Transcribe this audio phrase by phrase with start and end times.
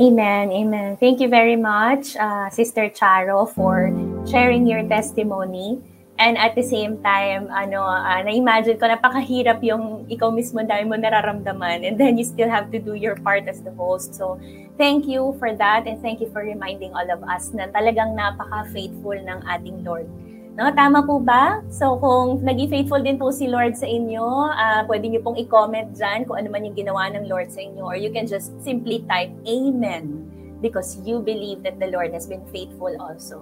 [0.00, 0.48] Amen.
[0.48, 0.96] Amen.
[0.96, 3.92] Thank you very much, uh, Sister Charo, for
[4.24, 5.76] sharing your testimony.
[6.16, 10.96] And at the same time, ano, uh, na-imagine ko, napakahirap yung ikaw mismo dahil mo
[10.96, 11.84] nararamdaman.
[11.84, 14.16] And then you still have to do your part as the host.
[14.16, 14.40] So,
[14.80, 15.84] thank you for that.
[15.84, 20.08] And thank you for reminding all of us na talagang napaka-faithful ng ating Lord.
[20.60, 21.64] No, tama po ba?
[21.72, 25.96] So kung naging faithful din po si Lord sa inyo, uh, pwede niyo pong i-comment
[25.96, 29.00] dyan kung ano man yung ginawa ng Lord sa inyo or you can just simply
[29.08, 30.28] type Amen
[30.60, 33.40] because you believe that the Lord has been faithful also.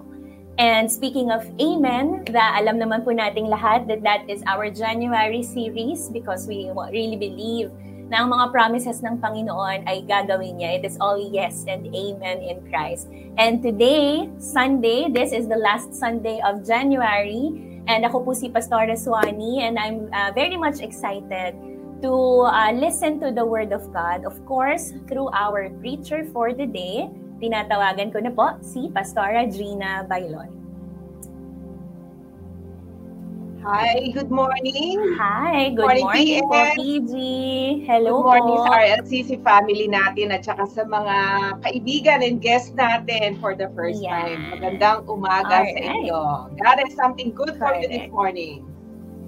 [0.55, 5.43] And speaking of Amen, the, alam naman po nating lahat that that is our January
[5.43, 7.67] series because we really believe
[8.09, 10.81] na ang mga promises ng Panginoon ay gagawin niya.
[10.81, 13.05] It is all yes and amen in Christ.
[13.37, 17.53] And today, Sunday, this is the last Sunday of January.
[17.85, 21.53] And ako po si Pastora Suani and I'm uh, very much excited
[22.01, 22.13] to
[22.49, 24.25] uh, listen to the Word of God.
[24.25, 30.03] Of course, through our preacher for the day, tinatawagan ko na po si Pastora Gina
[30.09, 30.58] Bailon.
[33.59, 35.19] Hi, good morning.
[35.19, 37.13] Hi, good morning, morning po, PG.
[37.83, 38.63] Hello Good morning po.
[38.63, 41.15] sa RLCC family natin at saka sa mga
[41.67, 44.15] kaibigan and guests natin for the first yeah.
[44.15, 44.55] time.
[44.55, 45.91] Magandang umaga All sa right.
[45.91, 46.21] inyo.
[46.55, 48.63] God has something good for you this morning.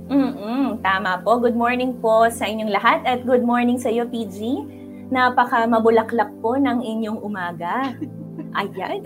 [0.08, 1.36] Mm-mm, tama po.
[1.44, 4.64] Good morning po sa inyong lahat at good morning sa iyo, PG.
[5.12, 7.92] Napaka mabulaklak po ng inyong umaga.
[8.58, 9.00] Ayan.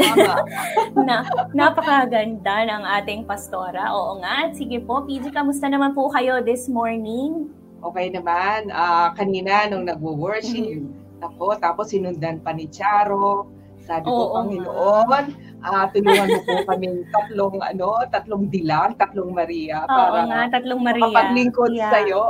[1.08, 3.92] na, napakaganda ng ating pastora.
[3.92, 4.50] Oo nga.
[4.56, 7.52] Sige po, PG, kamusta naman po kayo this morning?
[7.86, 8.74] Okay naman.
[8.74, 11.22] Uh, kanina nung nagwo-worship, mm-hmm.
[11.22, 13.52] ako, tapos sinundan pa ni Charo.
[13.86, 15.26] Sabi ko, Oo, Panginoon,
[15.62, 19.86] uh, tulungan mo po kami tatlong, ano, tatlong dilang, tatlong Maria.
[19.86, 21.06] para Oo nga, tatlong Maria.
[21.06, 21.94] Makapaglingkod yeah.
[21.94, 22.24] sa'yo.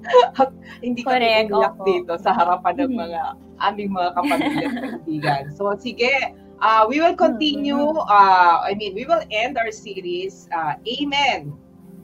[0.84, 3.49] Hindi Correct, kami umiyak dito sa harapan ng mm-hmm.
[3.60, 5.42] Aming mga kapamilya at kaibigan.
[5.54, 6.12] So, sige,
[6.60, 8.08] uh, we will continue, mm-hmm.
[8.08, 11.52] uh, I mean, we will end our series, uh, Amen.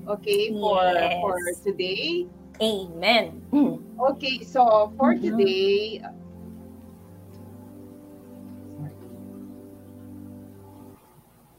[0.07, 1.19] Okay, for, yes.
[1.19, 2.29] for today.
[2.63, 3.43] Amen.
[3.97, 5.41] Okay, so for mm-hmm.
[5.41, 6.05] today,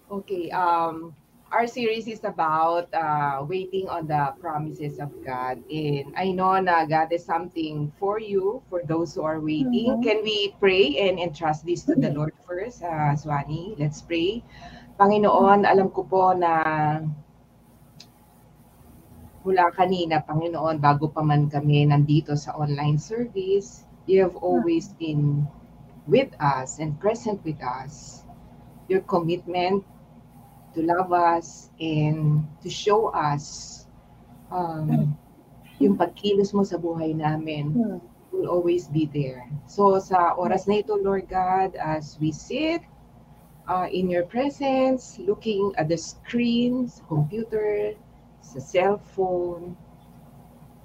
[0.07, 1.16] Okay, um,
[1.51, 5.63] our series is about uh, waiting on the promises of God.
[5.71, 9.97] And I know na God is something for you, for those who are waiting.
[9.97, 10.03] Mm-hmm.
[10.03, 13.79] Can we pray and entrust this to the Lord first, uh, Swani?
[13.79, 14.43] Let's pray.
[14.99, 16.99] Panginoon, alam ko po na
[19.45, 25.47] mula kanina, Panginoon, bago pa man kami nandito sa online service, you have always been
[26.09, 28.23] with us and present with us.
[28.91, 29.83] Your commitment
[30.77, 33.87] to love us and to show us
[34.53, 35.17] um,
[35.81, 37.73] yung pagkilos mo sa buhay namin
[38.29, 39.41] will always be there.
[39.65, 42.85] So sa oras na ito, Lord God, as we sit
[43.65, 47.97] uh, in your presence, looking at the screen, sa computer,
[48.45, 49.73] sa cellphone,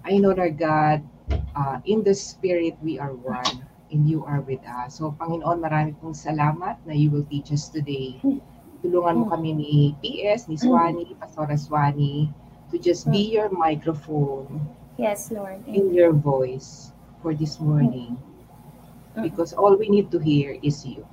[0.09, 1.05] I know, Lord God,
[1.53, 4.97] uh, in the Spirit we are one and you are with us.
[4.97, 8.17] So Panginoon, marami pong salamat na you will teach us today.
[8.25, 8.41] Hmm
[8.83, 9.33] tulungan mo mm.
[9.33, 12.27] kami ni PS, ni Swani, Pastora Swani,
[12.69, 13.33] to just be mm.
[13.39, 14.51] your microphone.
[14.99, 15.63] Yes, Lord.
[15.71, 16.91] In your voice
[17.23, 18.19] for this morning.
[19.15, 19.23] Mm.
[19.23, 21.07] Because all we need to hear is you.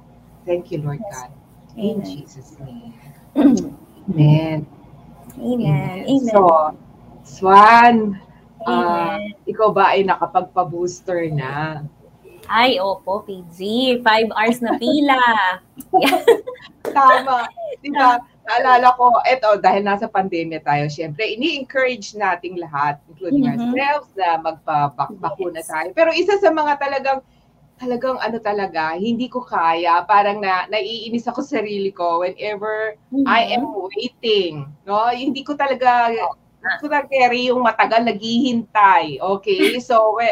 [0.50, 1.13] Thank you, Lord yes.
[1.13, 1.31] God.
[1.78, 2.09] In Amen.
[2.09, 2.94] Jesus' name.
[3.38, 4.66] Amen.
[5.38, 5.97] Amen.
[6.09, 6.28] Amen.
[6.34, 6.74] So,
[7.22, 8.18] Swan,
[8.66, 11.86] uh, ikaw ba ay nakapagpa-booster na?
[12.50, 13.58] Ay, opo, PG.
[14.02, 15.22] Five hours na pila.
[16.98, 17.46] Tama.
[17.86, 18.18] Diba?
[18.50, 23.70] Naalala ko, eto, dahil nasa pandemya tayo, syempre, ini-encourage nating lahat, including mm-hmm.
[23.70, 25.70] ourselves, na magpabakuna yes.
[25.70, 25.90] tayo.
[25.94, 27.22] Pero isa sa mga talagang,
[27.78, 33.30] talagang ano talaga, hindi ko kaya, parang na, naiinis ako sa sarili ko whenever mm-hmm.
[33.30, 34.66] I am waiting.
[34.90, 35.14] No?
[35.14, 39.20] Hindi ko talaga, ko na carry yung matagal naghihintay.
[39.20, 39.80] Okay?
[39.80, 40.28] So, we,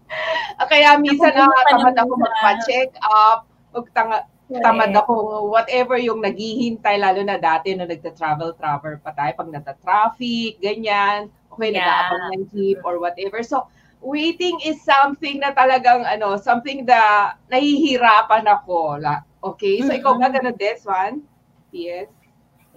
[0.70, 4.28] kaya minsan nakatamad ako magpa-check up, magtanga,
[4.60, 10.60] tamad ako whatever yung naghihintay lalo na dati na nagta-travel travel pa tayo pag nata-traffic
[10.60, 11.80] ganyan okay yeah.
[11.80, 13.64] nag-aabang ng jeep or whatever so
[14.04, 19.98] waiting is something na talagang ano something na nahihirapan ako la okay so mm-hmm.
[20.04, 21.24] ikaw ba ganun this one
[21.72, 22.12] yes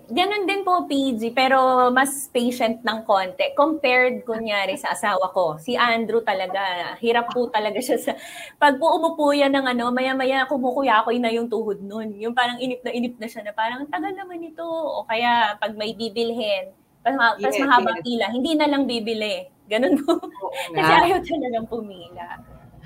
[0.07, 3.51] ganun din po PG, pero mas patient ng konti.
[3.53, 5.59] Compared, kunyari, sa asawa ko.
[5.59, 8.11] Si Andrew talaga, hirap po talaga siya sa...
[8.55, 12.15] Pag po umupo yan ng ano, maya-maya kumukuyakoy na yung tuhod nun.
[12.15, 14.63] Yung parang inip na inip na siya na parang, tagal naman ito.
[14.63, 16.71] O kaya, pag may bibilhin,
[17.03, 18.03] pas, pas yes, mahaba yes.
[18.03, 19.47] pila, hindi na lang bibili.
[19.67, 20.23] Ganun po.
[20.71, 22.39] Kasi ayaw talagang pumila.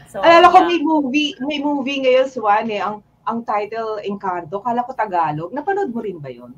[0.10, 4.82] So, Alala ko may movie, may movie ngayon, Swan, eh, ang, ang title, Encanto, kala
[4.84, 5.54] ko Tagalog.
[5.54, 6.52] Napanood mo rin ba yon?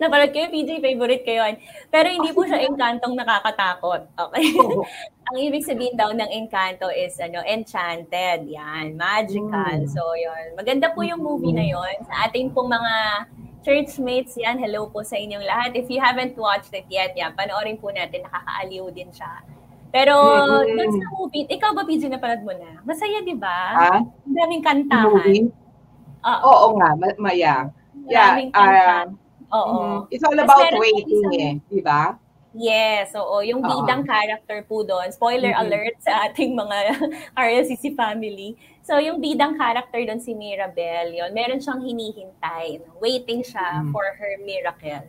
[0.00, 1.54] Napanood ko yung PJ, favorite yun.
[1.88, 4.02] Pero hindi po siya Encantong nakakatakot.
[4.12, 4.44] Okay?
[5.26, 8.46] ang ibig sabihin daw ng Encanto is ano, enchanted.
[8.46, 9.82] Yan, magical.
[9.82, 9.90] Mm.
[9.90, 10.54] So, yun.
[10.54, 11.94] Maganda po yung movie na yun.
[12.06, 12.94] Sa ating pong mga
[13.66, 15.74] churchmates yan, hello po sa inyong lahat.
[15.74, 18.22] If you haven't watched it yet, yan, panoorin po natin.
[18.22, 19.42] Nakakaaliw din siya.
[19.90, 20.76] Pero mm-hmm.
[20.76, 22.78] doon sa movie, ikaw ba, PJ, napanood mo na?
[22.86, 23.58] Masaya, di ba?
[23.74, 23.98] Ah?
[24.04, 25.10] Ang daming kantahan.
[25.10, 25.50] Movie?
[26.22, 27.70] Uh, Oo nga, maya.
[28.06, 29.10] Yeah, uh,
[29.52, 30.06] Oo.
[30.06, 30.14] Mm-hmm.
[30.14, 32.18] It's all about waiting isang, eh, di ba?
[32.56, 33.44] Yes, oo.
[33.44, 33.84] Yung uh-huh.
[33.84, 35.68] bidang character po doon, spoiler mm-hmm.
[35.68, 36.76] alert sa ating mga
[37.36, 38.56] RLCC family.
[38.80, 42.80] So, yung bidang character doon si Mirabel, yon meron siyang hinihintay.
[42.98, 43.92] Waiting siya mm-hmm.
[43.92, 45.04] for her miracle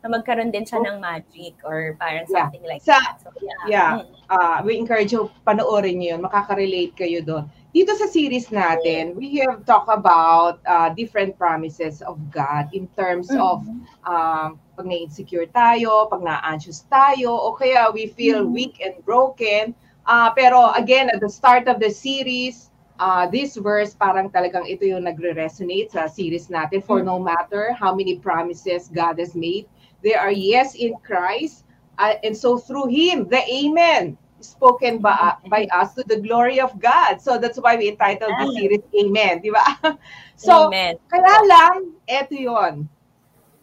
[0.00, 0.86] na magkaroon din siya oh.
[0.88, 2.72] ng magic or parang something yeah.
[2.72, 3.20] like sa, that.
[3.20, 3.64] So, yeah.
[3.68, 3.92] yeah.
[4.00, 4.28] Mm-hmm.
[4.28, 6.20] Uh, we encourage you, panoorin niyo yun.
[6.24, 7.44] Makaka-relate kayo doon.
[7.70, 13.30] Dito sa series natin, we have talked about uh, different promises of God in terms
[13.30, 13.38] mm-hmm.
[13.38, 13.62] of
[14.02, 18.58] um, pag na-insecure tayo, pag na-anxious tayo, o kaya we feel mm-hmm.
[18.58, 19.70] weak and broken.
[20.02, 24.82] Uh, pero again, at the start of the series, uh, this verse parang talagang ito
[24.82, 26.82] yung nagre-resonate sa series natin.
[26.82, 27.14] For mm-hmm.
[27.14, 29.70] no matter how many promises God has made,
[30.02, 31.62] they are yes in Christ.
[32.02, 36.78] Uh, and so through Him, the Amen spoken by, by us to the glory of
[36.78, 37.20] God.
[37.20, 39.64] So that's why we entitled the series Amen, di ba?
[40.40, 40.96] So, Amen.
[41.12, 42.88] kaya lang, eto yon.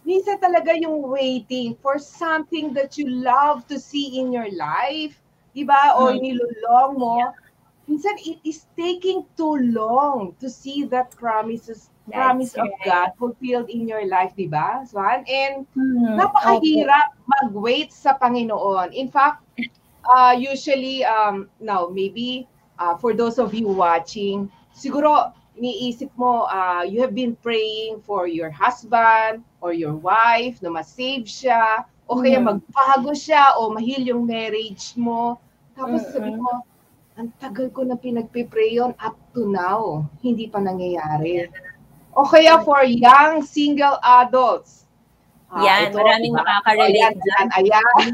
[0.05, 5.17] Minsan talaga yung waiting for something that you love to see in your life,
[5.57, 5.97] di ba?
[5.97, 6.21] O mm.
[6.21, 7.33] nilulong mo.
[7.89, 12.69] Minsan it is taking too long to see that promises That's promise right.
[12.69, 14.85] of God fulfilled in your life, di ba?
[14.87, 15.27] Swan?
[15.27, 17.27] And mm, napakahirap okay.
[17.27, 18.95] mag-wait sa Panginoon.
[18.95, 19.43] In fact,
[20.15, 22.47] uh, usually, um, now, maybe
[22.79, 28.27] uh, for those of you watching, siguro niisip mo, uh, you have been praying for
[28.27, 32.63] your husband or your wife na ma-save siya, o kaya mm-hmm.
[32.63, 35.41] magbago siya, o mahil yung marriage mo.
[35.75, 36.63] Tapos sabi mo,
[37.17, 40.05] ang tagal ko na pinagpipray yun up to now.
[40.21, 41.49] Hindi pa nangyayari.
[42.13, 44.86] O kaya for young single adults,
[45.47, 46.43] Ah, yan, ito, maraming diba?
[46.43, 47.47] makaka-relate dyan.
[47.55, 48.05] Ayan.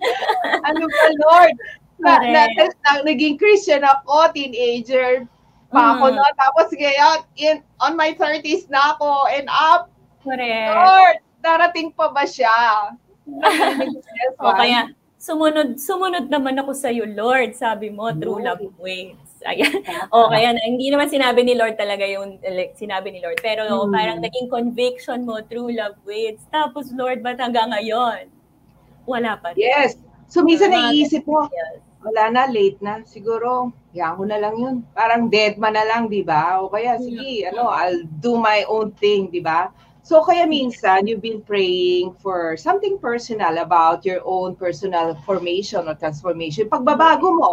[0.68, 1.54] ano ba, Lord?
[2.00, 5.28] Na, na, na, na, naging Christian ako, teenager
[5.72, 6.14] pa ako, mm.
[6.16, 6.24] no?
[6.36, 9.92] Tapos ngayon, in, on my 30s na ako, and up.
[10.24, 10.72] Correct.
[10.72, 12.96] Lord, darating pa ba siya?
[14.42, 17.52] o kaya, sumunod, sumunod naman ako sa iyo, Lord.
[17.56, 19.31] Sabi mo, true love waits.
[19.46, 19.82] Ayan.
[20.14, 23.38] o kaya na, hindi naman sinabi ni Lord talaga yung like, sinabi ni Lord.
[23.42, 23.92] Pero hmm.
[23.92, 26.46] parang naging conviction mo, true love waits.
[26.50, 28.30] Tapos Lord, ba't hanggang ngayon?
[29.06, 29.62] Wala pa rin.
[29.62, 29.98] Yes.
[30.30, 31.50] So minsan uh, naiisip mo,
[32.02, 33.06] wala na, late na.
[33.06, 34.76] Siguro, yan ko na lang yun.
[34.94, 36.58] Parang dead man na lang, di ba?
[36.58, 39.70] O kaya, sige, ano, I'll do my own thing, di ba?
[40.02, 45.94] So kaya minsan, you've been praying for something personal about your own personal formation or
[45.94, 46.66] transformation.
[46.66, 47.52] Pagbabago mo,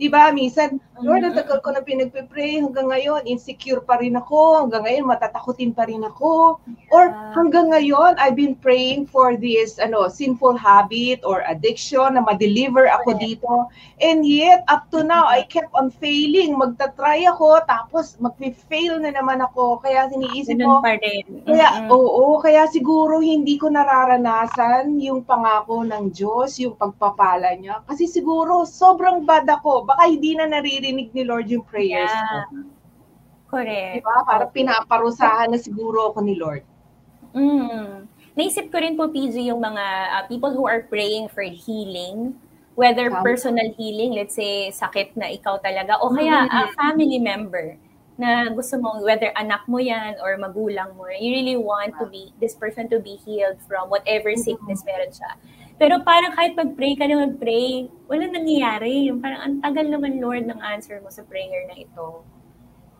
[0.00, 0.32] Di ba?
[0.32, 5.12] Minsan, Lord, ang tagal ko na pinagpe-pray, hanggang ngayon, insecure pa rin ako, hanggang ngayon,
[5.12, 6.56] matatakutin pa rin ako.
[6.88, 12.88] Or hanggang ngayon, I've been praying for this ano, sinful habit or addiction na ma-deliver
[12.88, 13.68] ako dito.
[14.00, 16.56] And yet, up to now, I kept on failing.
[16.56, 19.84] Magta-try ako, tapos mag-fail na naman ako.
[19.84, 20.80] Kaya siniisip ko.
[21.44, 27.84] Kaya, oo, kaya siguro hindi ko nararanasan yung pangako ng Diyos, yung pagpapala niya.
[27.84, 32.46] Kasi siguro, sobrang bad ako baka hindi na naririnig ni Lord yung prayers yeah.
[32.46, 32.70] ko.
[33.50, 34.06] Correct.
[34.06, 34.16] Diba?
[34.22, 36.62] Para pinaparusahan na siguro ako ni Lord.
[37.34, 38.06] Mm.
[38.38, 42.38] Naisip ko rin po, PG, yung mga uh, people who are praying for healing,
[42.78, 43.22] whether yeah.
[43.26, 47.74] personal healing, let's say sakit na ikaw talaga, o kaya a family member
[48.14, 52.30] na gusto mo, whether anak mo yan or magulang mo, you really want to be,
[52.38, 54.46] this person to be healed from whatever mm-hmm.
[54.46, 55.34] sickness meron siya.
[55.80, 59.08] Pero parang kahit mag-pray ka na mag-pray, wala nangyayari.
[59.08, 62.20] Yung parang ang tagal naman, Lord, ng answer mo sa prayer na ito.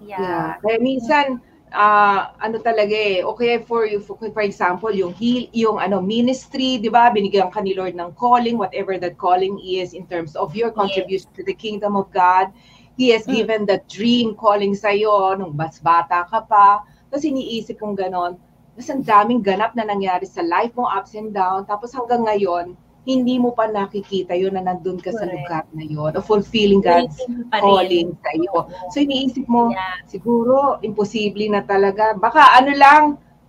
[0.01, 0.17] Yeah.
[0.17, 0.49] yeah.
[0.65, 1.45] Kaya minsan,
[1.77, 6.81] uh, ano talaga eh, okay for you, for, for example, yung heal, yung ano, ministry,
[6.81, 7.13] di ba?
[7.13, 11.29] Binigyan ka ni Lord ng calling, whatever that calling is in terms of your contribution
[11.29, 11.37] yes.
[11.37, 12.49] to the kingdom of God.
[12.97, 13.45] He has mm.
[13.45, 16.81] given that dream calling sa'yo nung bas bata ka pa.
[17.13, 18.41] Tapos iniisip kong ganon,
[18.81, 21.69] mas ang daming ganap na nangyari sa life mo, ups and down.
[21.69, 22.73] Tapos hanggang ngayon,
[23.05, 25.21] hindi mo pa nakikita yun na nandun ka Correct.
[25.21, 27.21] sa lugar na yun o fulfilling God's
[27.53, 28.73] calling sa iyo.
[28.89, 30.01] So iniisip mo, yeah.
[30.09, 32.17] siguro imposible na talaga.
[32.17, 33.03] Baka ano lang,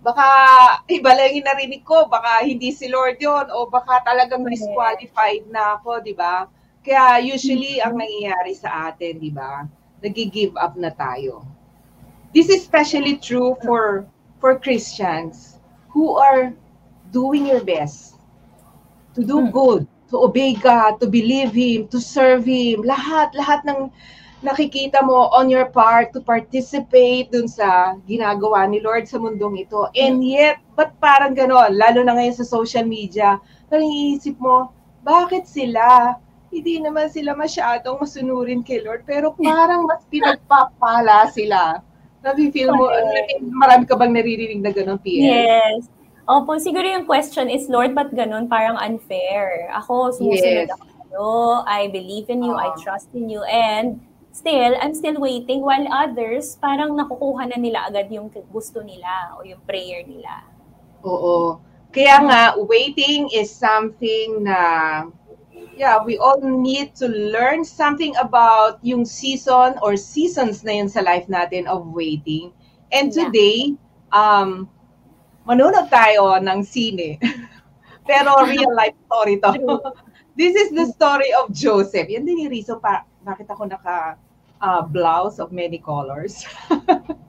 [0.04, 0.28] baka
[0.92, 5.80] iba lang yung narinig ko, baka hindi si Lord yon o baka talagang disqualified na
[5.80, 6.44] ako, di ba?
[6.84, 9.64] Kaya usually ang nangyayari sa atin, di ba?
[10.04, 11.40] Nag-give up na tayo.
[12.36, 14.08] This is especially true for
[14.42, 15.62] for Christians
[15.94, 16.50] who are
[17.14, 18.18] doing your best
[19.14, 19.54] to do Hmm.
[19.54, 22.82] good, to obey God, to believe Him, to serve Him.
[22.82, 23.86] Lahat, lahat ng
[24.42, 29.86] nakikita mo on your part to participate dun sa ginagawa ni Lord sa mundong ito.
[29.94, 31.78] And yet, ba't parang ganon?
[31.78, 33.38] Lalo na ngayon sa social media,
[33.70, 34.74] parang iisip mo,
[35.06, 36.18] bakit sila?
[36.50, 41.78] Hindi naman sila masyadong masunurin kay Lord, pero parang mas pinagpapala sila.
[42.22, 43.42] Nabi-feel mo, Correct.
[43.42, 45.22] marami ka bang naririnig na ganon, PS?
[45.26, 45.80] Yes.
[46.22, 48.46] Opo, siguro yung question is, Lord, ba't ganun?
[48.46, 49.66] Parang unfair.
[49.74, 50.74] Ako, sumusunod Yes.
[50.78, 51.28] ako sa'yo.
[51.66, 52.54] I believe in you.
[52.54, 52.78] I Ah.
[52.78, 53.42] trust in you.
[53.42, 53.98] And
[54.30, 59.42] still, I'm still waiting while others, parang nakukuha na nila agad yung gusto nila o
[59.42, 60.46] yung prayer nila.
[61.02, 61.58] Oo.
[61.92, 64.56] Kaya nga, waiting is something na,
[65.76, 71.00] yeah, we all need to learn something about yung season or seasons na yun sa
[71.00, 72.52] life natin of waiting.
[72.92, 73.26] And Yeah.
[73.26, 73.76] today,
[74.12, 74.68] um,
[75.48, 77.18] manonood tayo ng sine.
[78.08, 79.50] Pero real life story to.
[80.38, 82.08] This is the story of Joseph.
[82.08, 84.16] Yan din yung reason pa, bakit ako naka
[84.62, 86.46] uh, blouse of many colors.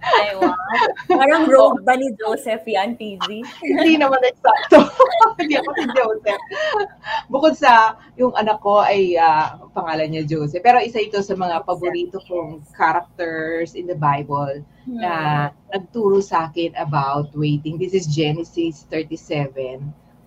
[0.03, 0.55] I want.
[1.09, 3.25] Parang robe ba ni Joseph yan, PG?
[3.65, 4.85] Hindi naman eksakto.
[5.41, 6.41] Hindi ako si Joseph.
[7.27, 10.61] Bukod sa yung anak ko ay ah, pangalan niya Joseph.
[10.61, 16.77] Pero isa ito sa mga paborito kong characters in the Bible na nagturo sa akin
[16.77, 17.81] about waiting.
[17.81, 19.81] This is Genesis 37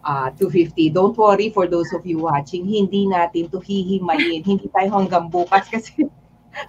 [0.07, 0.91] uh, 250.
[0.91, 4.47] Don't worry for those of you watching, hindi natin to hihimayin.
[4.47, 6.07] hindi tayo hanggang bukas kasi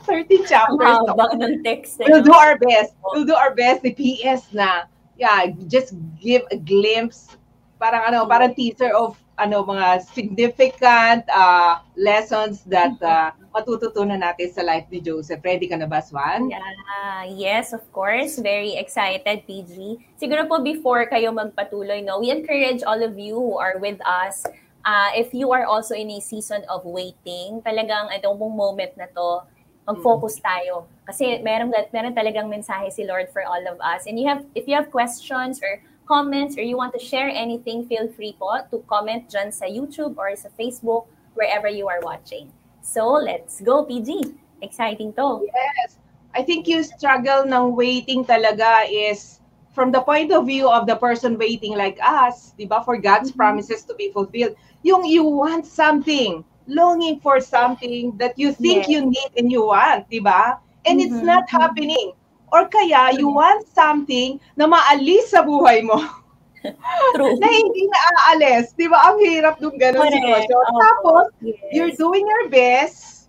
[0.04, 0.98] 13 Ang chapters.
[1.00, 1.08] to.
[1.12, 2.00] haba ng text.
[2.02, 2.94] eh, We'll do our best.
[3.14, 3.82] We'll do our best.
[3.82, 7.36] The PS na, yeah, just give a glimpse,
[7.80, 14.66] parang ano, parang teaser of ano mga significant uh, lessons that uh, matututunan natin sa
[14.66, 15.42] life ni Joseph.
[15.46, 16.50] Ready ka na ba, Swan?
[16.50, 18.38] Yeah, yes, of course.
[18.42, 20.02] Very excited, PG.
[20.18, 24.42] Siguro po before kayo magpatuloy, no, we encourage all of you who are with us,
[24.86, 29.46] uh, if you are also in a season of waiting, talagang itong moment na to,
[29.88, 30.84] mag-focus tayo.
[31.08, 34.04] Kasi meron, meron talagang mensahe si Lord for all of us.
[34.04, 37.88] And you have, if you have questions or comments or you want to share anything,
[37.88, 41.08] feel free po to comment dyan sa YouTube or sa Facebook,
[41.40, 42.52] wherever you are watching.
[42.84, 44.36] So, let's go, PG.
[44.60, 45.48] Exciting to.
[45.48, 46.00] Yes.
[46.36, 49.40] I think you struggle ng waiting talaga is
[49.72, 53.30] from the point of view of the person waiting like us, di ba, for God's
[53.32, 53.38] Mhm.
[53.38, 54.58] promises to be fulfilled.
[54.82, 58.92] Yung you want something, longing for something that you think Yes.
[58.92, 60.60] you need and you want, di ba?
[60.86, 61.28] And it's Mhm.
[61.28, 62.14] not happening.
[62.52, 66.00] Or kaya you want something na maalis sa buhay mo
[67.16, 67.36] True.
[67.40, 68.00] na hindi na
[68.32, 68.72] aalis.
[68.72, 69.12] Di ba?
[69.12, 70.12] Ang hirap nung Correct.
[70.16, 70.64] sitwasyon.
[70.64, 70.80] Opo.
[70.80, 71.60] Tapos, Yes.
[71.76, 73.28] you're doing your best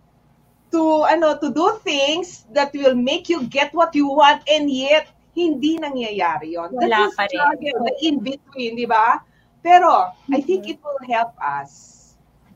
[0.70, 5.08] to ano to do things that will make you get what you want and yet
[5.32, 6.70] hindi nangyayari yon.
[6.74, 7.74] Wala That's pa the rin.
[7.86, 9.22] the in between, di ba?
[9.64, 10.70] Pero I think Mhm.
[10.76, 11.97] it will help us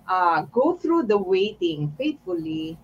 [0.08, 2.78] uh, go through the waiting faithfully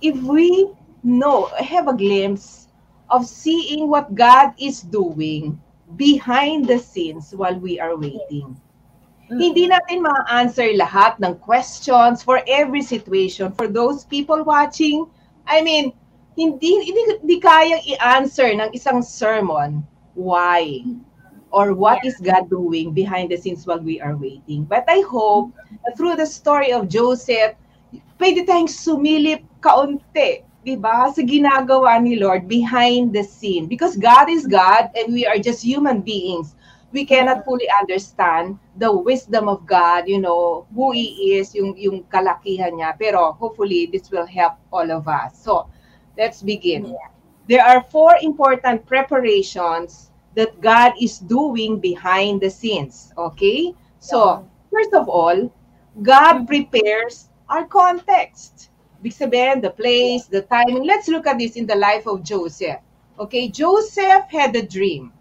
[0.00, 0.70] if we
[1.02, 2.68] know, have a glimpse
[3.10, 5.60] of seeing what God is doing
[5.94, 8.58] behind the scenes while we are waiting.
[9.30, 9.38] Mm.
[9.38, 13.54] Hindi natin ma-answer lahat ng questions for every situation.
[13.54, 15.06] For those people watching,
[15.46, 15.94] I mean,
[16.34, 19.86] hindi, hindi, hindi kayang i-answer ng isang sermon
[20.18, 20.82] why
[21.56, 24.68] or what is God doing behind the scenes while we are waiting.
[24.68, 25.56] But I hope
[25.88, 27.56] that through the story of Joseph,
[28.20, 33.64] pwede tayong sumilip kaunti, di ba, sa ginagawa ni Lord behind the scene.
[33.64, 36.52] Because God is God and we are just human beings.
[36.92, 42.04] We cannot fully understand the wisdom of God, you know, who He is, yung, yung
[42.12, 43.00] kalakihan niya.
[43.00, 45.40] Pero hopefully, this will help all of us.
[45.40, 45.72] So,
[46.20, 46.92] let's begin.
[46.92, 47.08] Yeah.
[47.48, 50.05] There are four important preparations
[50.36, 53.12] that God is doing behind the scenes.
[53.16, 53.74] Okay?
[53.98, 55.50] So, first of all,
[56.02, 58.68] God prepares our context.
[59.00, 60.84] Ibig sabihin, the place, the timing.
[60.84, 62.80] Let's look at this in the life of Joseph.
[63.18, 65.12] Okay, Joseph had a dream.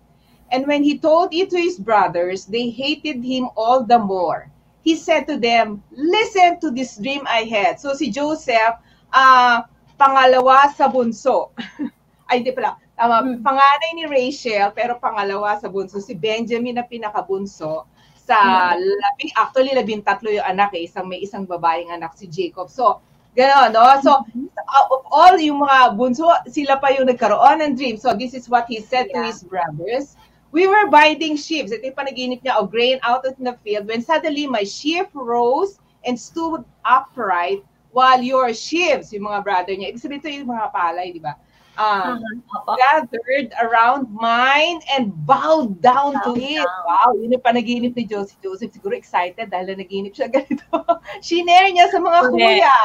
[0.51, 4.51] And when he told it to his brothers, they hated him all the more.
[4.84, 7.79] He said to them, listen to this dream I had.
[7.79, 8.77] So si Joseph,
[9.13, 9.65] ah,
[10.00, 11.55] pangalawa sa bunso.
[12.29, 12.77] Ay, di pala.
[12.95, 13.43] Tama, Hmm.
[13.43, 15.99] panganay ni Rachel, pero pangalawa sa bunso.
[15.99, 17.83] Si Benjamin na pinakabunso
[18.15, 20.87] sa labing, actually labing tatlo yung anak eh.
[20.87, 22.71] Isang may isang babaeng anak si Jacob.
[22.71, 23.03] So,
[23.35, 23.83] gano'n, no?
[23.99, 24.23] So,
[24.71, 27.99] out of all yung mga bunso, sila pa yung nagkaroon ng dream.
[27.99, 29.27] So, this is what he said to Yeah.
[29.27, 30.15] his brothers.
[30.55, 31.75] We were binding sheaves.
[31.75, 35.83] Ito yung panaginip niya of grain out in the field when suddenly my sheaf rose
[36.07, 37.59] and stood upright
[37.91, 41.35] while your sheaves, yung mga brother niya, ibig sabihin ito yung mga palay, di ba?
[41.75, 42.75] Um, uh-huh.
[42.79, 46.63] gathered around mine and bowed down to it.
[46.88, 48.39] Wow, yun yung panaginip ni Joseph.
[48.39, 50.72] Joseph siguro excited dahil naginip siya ganito.
[51.20, 52.79] Shinare niya sa mga kuya.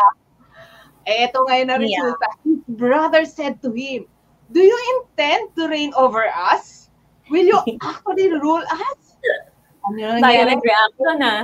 [1.06, 2.26] Eh, ito ngayon na resulta.
[2.26, 2.42] Yeah.
[2.44, 4.11] His brother said to him,
[4.50, 6.90] Do you intend to reign over us?
[7.30, 9.00] Will you actually rule us?
[9.87, 11.35] Ano Violent reaction na.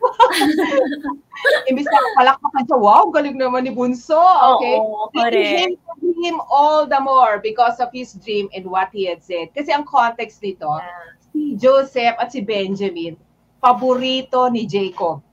[1.70, 4.20] Imbis na palakpakan siya, wow, galing naman ni Bunso.
[4.56, 4.76] Okay?
[4.76, 5.80] Oo, correct.
[6.20, 9.48] him all the more because of his dream and what he had said.
[9.56, 11.16] Kasi ang context nito, yeah.
[11.32, 13.16] si Joseph at si Benjamin,
[13.64, 15.24] paborito ni Jacob.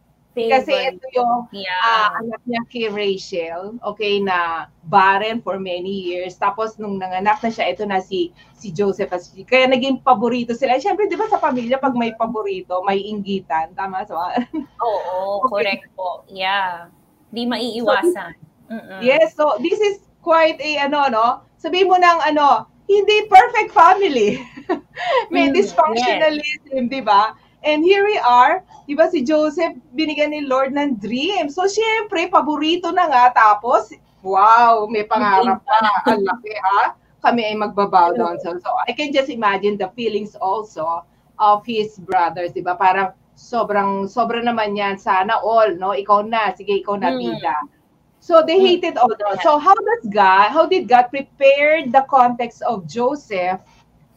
[0.46, 1.82] Kasi ito yung yeah.
[1.82, 6.38] uh, anak niya kay Rachel, okay, na barren for many years.
[6.38, 9.10] Tapos nung nanganak na siya, ito na si si Joseph.
[9.50, 10.78] Kaya naging paborito sila.
[10.78, 13.74] Siyempre, di ba sa pamilya, pag may paborito, may inggitan.
[13.74, 14.06] Tama?
[14.06, 14.22] So,
[14.88, 15.50] Oo, okay.
[15.50, 16.22] correct po.
[16.30, 16.94] Yeah.
[17.34, 18.38] Di maiiwasan.
[18.38, 21.28] So, yes, so this is quite a, ano, no?
[21.58, 24.40] Sabi mo ng, ano, hindi perfect family.
[25.34, 26.92] may mm, dysfunctionalism, yes.
[26.92, 27.36] di ba?
[27.68, 31.52] And here we are, di ba si Joseph, binigyan ni Lord ng dream.
[31.52, 33.36] So, syempre, paborito na nga.
[33.36, 33.92] Tapos,
[34.24, 35.78] wow, may pangarap pa.
[36.08, 36.96] Ang laki, ha?
[37.20, 38.40] Kami ay magbabow down.
[38.40, 41.04] So, so, I can just imagine the feelings also
[41.44, 42.80] of his brothers, di ba?
[42.80, 44.96] Parang, sobrang, sobra naman yan.
[44.96, 45.92] Sana all, no?
[45.92, 46.56] Ikaw na.
[46.56, 47.52] Sige, ikaw na, tita.
[47.52, 47.76] Mm.
[48.20, 48.66] So they mm.
[48.66, 49.40] hated all those.
[49.44, 53.62] So how does God, how did God prepare the context of Joseph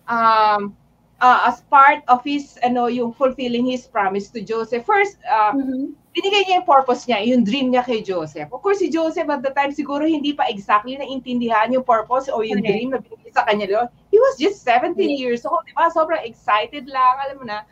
[0.08, 0.74] um,
[1.20, 4.84] uh, as part of his ano yung fulfilling his promise to Joseph.
[4.84, 5.92] First, uh, mm-hmm.
[6.16, 8.48] binigay niya yung purpose niya, yung dream niya kay Joseph.
[8.50, 12.42] Of course, si Joseph at the time siguro hindi pa exactly naintindihan yung purpose o
[12.42, 12.68] yung okay.
[12.68, 13.86] dream na binigay sa kanya.
[14.10, 15.06] He was just 17 yeah.
[15.14, 15.92] years old, di ba?
[15.92, 17.62] Sobrang excited lang, alam mo na.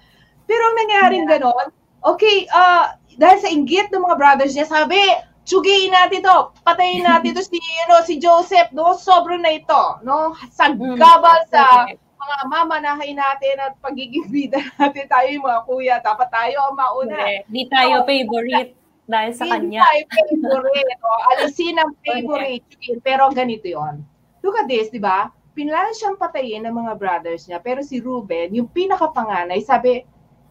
[0.46, 1.40] Pero ang nangyaring yeah.
[1.40, 1.66] ganon,
[2.04, 5.00] okay, uh, dahil sa inggit ng mga brothers niya, sabi,
[5.48, 8.94] tsugiin natin to, patayin natin to si, ano, si Joseph, no?
[8.94, 10.36] Sobrang na ito, no?
[10.54, 11.00] Sa mm.
[11.00, 11.88] gabal sa
[12.28, 17.18] mga mamanahay natin at pagiging bida natin tayo yung mga kuya, dapat tayo ang mauna.
[17.48, 17.72] Hindi okay.
[17.72, 18.72] tayo so, favorite
[19.09, 19.81] dahil sa kanya.
[19.81, 21.00] Hindi tayo favorite.
[21.00, 22.66] o, alisin ang favorite.
[22.76, 23.00] Okay.
[23.00, 24.05] Pero ganito yon.
[24.44, 25.33] Look at this, di ba?
[25.57, 27.59] Pinala siyang patayin ng mga brothers niya.
[27.59, 30.05] Pero si Ruben, yung pinakapanganay, sabi,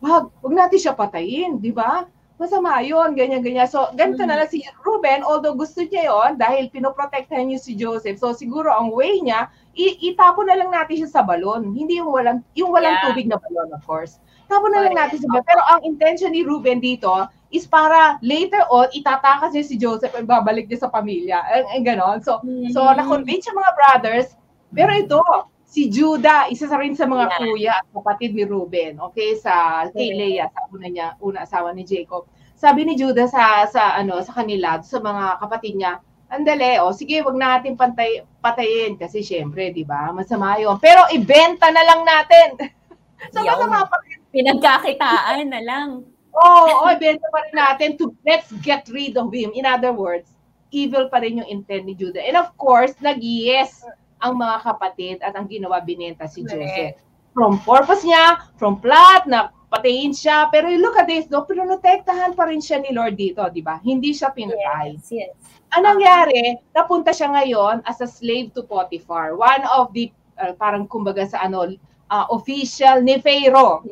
[0.04, 2.10] wag, wag natin siya patayin, di ba?
[2.38, 3.65] masama yun, ganyan-ganyan.
[3.65, 8.21] So, ganito na lang si Ruben, although gusto niya yon dahil pinoprotektahan niya si Joseph.
[8.21, 11.71] So, siguro ang way niya, itapon na lang natin siya sa balon.
[11.77, 13.05] Hindi yung walang, yung walang yeah.
[13.05, 14.17] tubig na balon, of course.
[14.49, 15.45] Tapon na lang natin sa balon.
[15.45, 20.25] Pero ang intention ni Ruben dito is para later on, itatakas niya si Joseph at
[20.25, 21.39] babalik niya sa pamilya.
[21.45, 22.17] Ang, ang ganon.
[22.25, 22.73] So, mm-hmm.
[22.73, 24.27] so na-convince yung mga brothers.
[24.73, 25.21] Pero ito,
[25.67, 27.37] si Judah, isa sa rin sa mga yeah.
[27.37, 31.83] kuya at kapatid ni Ruben, okay, sa kay Leah, sa una niya, una asawa ni
[31.83, 32.25] Jacob.
[32.57, 37.23] Sabi ni Judah sa sa ano sa kanila, sa mga kapatid niya, andale, oh, sige,
[37.23, 40.11] wag natin pantay, patayin kasi syempre, 'di ba?
[40.11, 40.79] Masama 'yon.
[40.79, 42.47] Pero ibenta na lang natin.
[43.33, 44.17] so Yaw, masama pa rin.
[44.31, 45.89] Pinagkakitaan na lang.
[46.37, 49.49] Oo, oh, oh, ibenta pa rin natin to let's get rid of him.
[49.57, 50.29] In other words,
[50.69, 52.21] evil pa rin yung intent ni Judah.
[52.21, 53.81] And of course, nag-yes
[54.21, 56.99] ang mga kapatid at ang ginawa binenta si Joseph.
[57.37, 62.49] From purpose niya, from plot na patayin siya, pero look at this, no, pinotektahan pa
[62.49, 63.77] rin siya ni Lord dito, di ba?
[63.83, 64.97] Hindi siya pinatay.
[64.97, 65.37] Yes, yes.
[65.75, 66.56] Anong nangyari?
[66.71, 70.08] Napunta siya ngayon as a slave to Potiphar, one of the,
[70.39, 71.75] uh, parang kumbaga sa ano,
[72.08, 73.84] uh, official ni Pharaoh.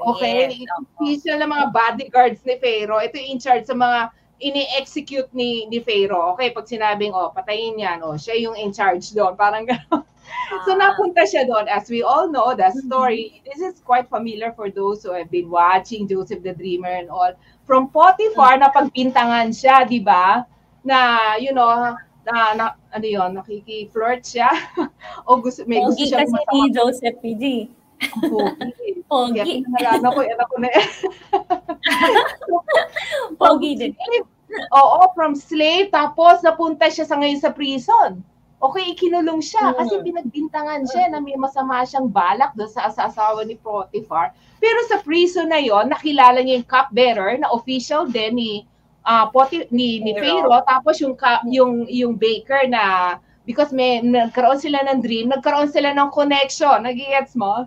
[0.00, 0.56] Okay?
[0.56, 0.68] Yes.
[0.96, 2.98] Official na mga bodyguards ni Pharaoh.
[2.98, 6.34] Ito yung in charge sa mga ini-execute ni ni Pharaoh.
[6.34, 10.02] Okay, pag sinabing oh, patayin yan, oh, siya yung in charge doon, parang gano'n.
[10.64, 10.78] so ah.
[10.80, 11.68] napunta siya doon.
[11.68, 12.88] As we all know, the mm-hmm.
[12.88, 17.12] story, this is quite familiar for those who have been watching Joseph the Dreamer and
[17.12, 17.36] all.
[17.68, 20.42] From Potiphar, na pagpintangan siya, di ba?
[20.84, 24.50] Na, you know, na, na ano yun, nakiki-flirt siya.
[25.28, 27.44] o gusto, may gusto siya kasi ni Joseph PG.
[28.00, 28.88] Pogi.
[29.04, 29.60] Pogi.
[29.76, 30.68] Kaya ko, yan ako na
[33.40, 33.92] Pogi din.
[34.74, 38.24] Oo, from slave, tapos napunta siya sa ngayon sa prison.
[38.60, 40.04] Okay, ikinulong siya kasi mm.
[40.04, 44.36] pinagbintangan siya na may masama siyang balak doon sa, sa asawa ni Potiphar.
[44.60, 48.52] Pero sa prison na yon, nakilala niya yung cupbearer na official din ni
[49.04, 50.64] uh, Poti, ni, ni Pharaoh.
[50.66, 51.14] Tapos yung,
[51.48, 56.84] yung, yung baker na because may nagkaroon sila ng dream, nagkaroon sila ng connection.
[56.84, 57.66] Nag-gets mo?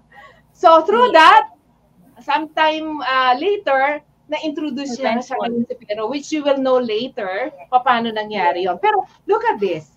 [0.53, 1.49] So through that,
[2.21, 3.99] sometime uh, later,
[4.31, 8.79] na-introduce siya na siya ngayon si Pero, which you will know later paano nangyari yon.
[8.79, 9.93] Pero look at this.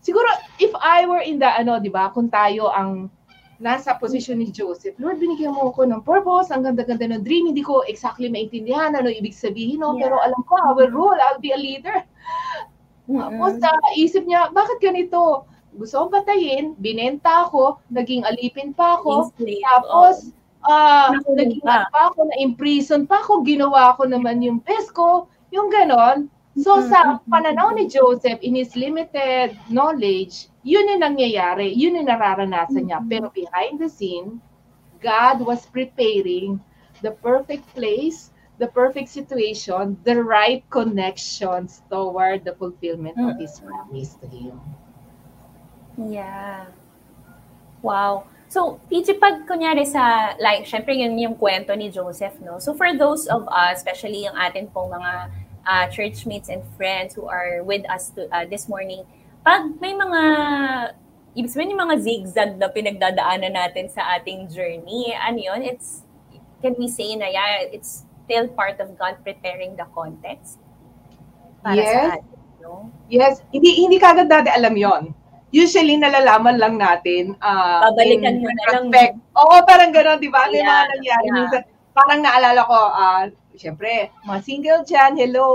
[0.00, 3.12] Siguro, if I were in the, ano, di ba, kung tayo ang
[3.60, 7.60] nasa position ni Joseph, Lord, binigyan mo ako ng purpose, ang ganda-ganda ng dream, hindi
[7.60, 9.94] ko exactly maintindihan ano ibig sabihin, no?
[9.94, 10.08] Yeah.
[10.08, 12.00] pero alam ko, I will rule, I'll be a leader.
[13.04, 13.20] Mm-hmm.
[13.20, 13.70] Tapos sa
[14.00, 15.44] isip niya, bakit ganito?
[15.76, 20.32] Gusto kong patayin, binenta ako, naging alipin pa ako, tapos
[20.64, 21.86] uh, naging pa.
[21.92, 26.32] pa ako, na-imprison pa ako, ginawa ko naman yung best ko, yung ganon.
[26.60, 32.88] So sa pananaw ni Joseph, in his limited knowledge, yun yung nangyayari, yun yung nararanasan
[32.88, 33.00] niya.
[33.08, 34.40] Pero behind the scene,
[35.00, 36.60] God was preparing
[37.00, 44.20] the perfect place, the perfect situation, the right connections toward the fulfillment of His promise
[44.20, 44.60] to him.
[45.96, 46.68] Yeah.
[47.80, 48.28] Wow.
[48.50, 52.58] So, PG, pag kunyari sa, like, syempre yun yung kwento ni Joseph, no?
[52.58, 55.30] So, for those of us, especially yung atin pong mga
[55.66, 59.04] uh, churchmates and friends who are with us to, uh, this morning,
[59.44, 60.20] pag may mga
[61.36, 66.02] ibig sabihin yung mga zigzag na pinagdadaanan natin sa ating journey, ano yun, it's,
[66.58, 70.58] can we say na yeah, it's still part of God preparing the context?
[71.62, 71.94] Para yes.
[71.94, 72.90] sa atin, no?
[73.06, 73.42] Yes.
[73.54, 75.14] Hindi, hindi kagad dati alam yon
[75.50, 77.34] Usually, nalalaman lang natin.
[77.42, 79.18] Uh, Babalikan mo na lang.
[79.34, 80.46] Oo, parang gano'n, di ba?
[80.46, 81.26] Ano yeah, mga nangyari?
[81.26, 81.34] Yeah.
[81.34, 83.22] Minsan, parang naalala ko, uh,
[83.60, 85.48] syempre, mga single dyan, hello,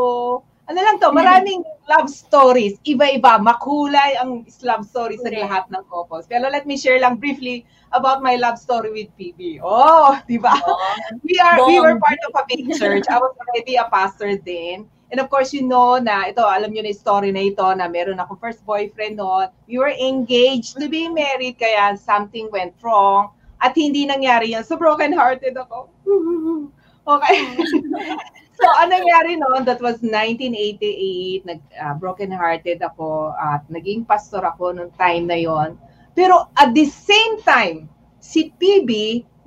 [0.70, 2.78] ano lang to, maraming love stories.
[2.86, 5.38] Iba-iba, makulay ang love stories okay.
[5.38, 6.26] sa lahat ng couples.
[6.26, 9.62] Pero let me share lang briefly about my love story with PB.
[9.62, 10.58] Oh, di ba?
[10.58, 10.78] Oh,
[11.26, 13.06] we are we were part of a big church.
[13.10, 14.90] I was already a pastor then.
[15.14, 18.18] And of course, you know na ito, alam niyo na story na ito na meron
[18.18, 19.54] akong first boyfriend noon.
[19.70, 24.66] We were engaged to be married kaya something went wrong at hindi nangyari yan.
[24.66, 25.94] So broken-hearted ako.
[27.08, 27.40] okay.
[28.56, 29.68] So, anong nangyari noon?
[29.68, 31.44] That was 1988.
[31.44, 35.76] Nag, uh, broken-hearted ako at naging pastor ako noong time na yon.
[36.16, 37.92] Pero at the same time,
[38.24, 38.92] si PB,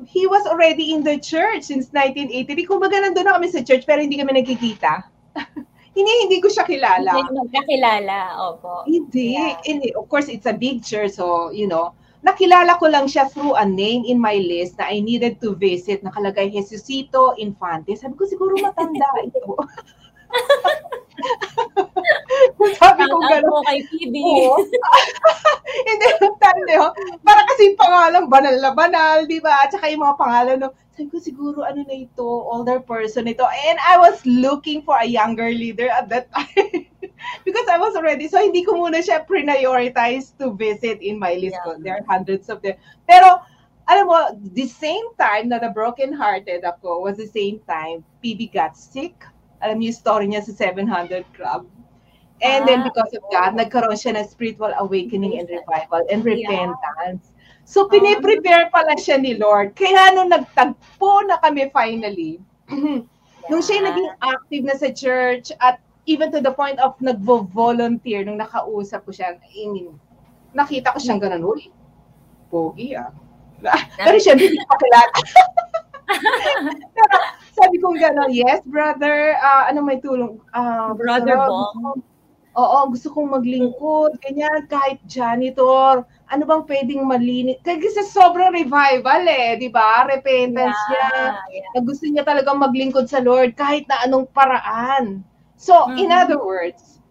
[0.05, 2.68] he was already in the church since 1983.
[2.68, 5.09] Kumbaga nandun na kami sa church pero hindi kami nagkikita.
[5.97, 7.16] hindi, hindi ko siya kilala.
[7.16, 8.85] Hindi magkakilala, opo.
[8.85, 9.40] Hindi.
[9.40, 9.57] Yeah.
[9.73, 13.54] And of course, it's a big church, so, you know, nakilala ko lang siya through
[13.54, 16.02] a name in my list na I needed to visit.
[16.02, 17.94] Nakalagay Jesusito Infante.
[17.94, 19.54] Sabi ko, siguro matanda ito.
[22.78, 23.42] Sabi ko gano'n.
[23.46, 24.14] Ako kay PB.
[25.88, 26.07] Hindi,
[26.42, 26.92] tanda yun.
[27.22, 29.66] Para kasi pangalan, banal na banal, di ba?
[29.66, 33.46] At saka yung mga pangalan, no, sabi ko siguro ano na ito, older person ito.
[33.46, 36.88] And I was looking for a younger leader at that time.
[37.46, 41.59] because I was already, so hindi ko muna siya prioritize to visit in my list.
[41.66, 41.76] Yeah.
[41.78, 42.74] There are hundreds of them.
[43.09, 43.42] Pero,
[43.88, 44.18] alam mo,
[44.52, 49.16] the same time na the broken-hearted ako was the same time PB got sick.
[49.64, 51.66] Alam niyo yung story niya sa 700 Club.
[52.38, 53.59] And ah, then because of that, oh.
[53.59, 57.33] nagkaroon siya ng spiritual awakening and revival and repentance.
[57.35, 57.37] Yeah.
[57.68, 59.74] So, piniprepare pala siya ni Lord.
[59.74, 62.40] Kaya nung nagtagpo na kami finally,
[63.50, 68.40] nung siya naging active na sa church at even to the point of nagvo-volunteer nung
[68.40, 69.92] nakausap ko siya, I mean,
[70.57, 71.68] nakita ko siyang ganun, uy,
[72.49, 73.12] pogi ah.
[74.01, 75.16] Pero siya, hindi ko pakilala.
[77.59, 80.40] sabi ko gano'n, yes, brother, uh, ano may tulong?
[80.57, 82.01] Uh, brother Bong.
[82.59, 87.61] Oo, gusto kong maglingkod, ganyan, kahit janitor, ano bang pwedeng malinis?
[87.62, 90.09] Kasi sa sobrang revival eh, di ba?
[90.11, 91.71] Repentance yeah, niya.
[91.79, 91.83] Yeah.
[91.87, 95.23] gusto niya talagang maglingkod sa Lord kahit na anong paraan.
[95.59, 95.99] So, mm-hmm.
[95.99, 97.03] in other words,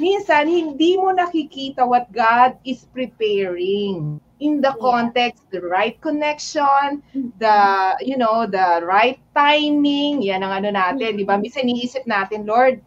[0.00, 7.04] minsan hindi mo nakikita what God is preparing in the context, the right connection,
[7.36, 7.60] the,
[8.00, 11.36] you know, the right timing, yan ang ano natin, di ba?
[11.36, 12.80] Minsan iniisip natin, Lord,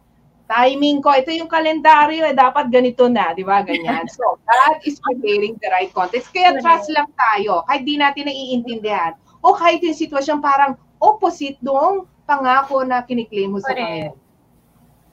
[0.50, 3.62] timing ko, ito yung kalendaryo, eh, dapat ganito na, di ba?
[3.62, 4.10] Ganyan.
[4.10, 6.34] So, God is preparing the right context.
[6.34, 9.14] Kaya trust lang tayo, kahit di natin naiintindihan,
[9.46, 14.23] o kahit yung sitwasyon parang opposite doong pangako na kiniklaim mo sa Panginoon.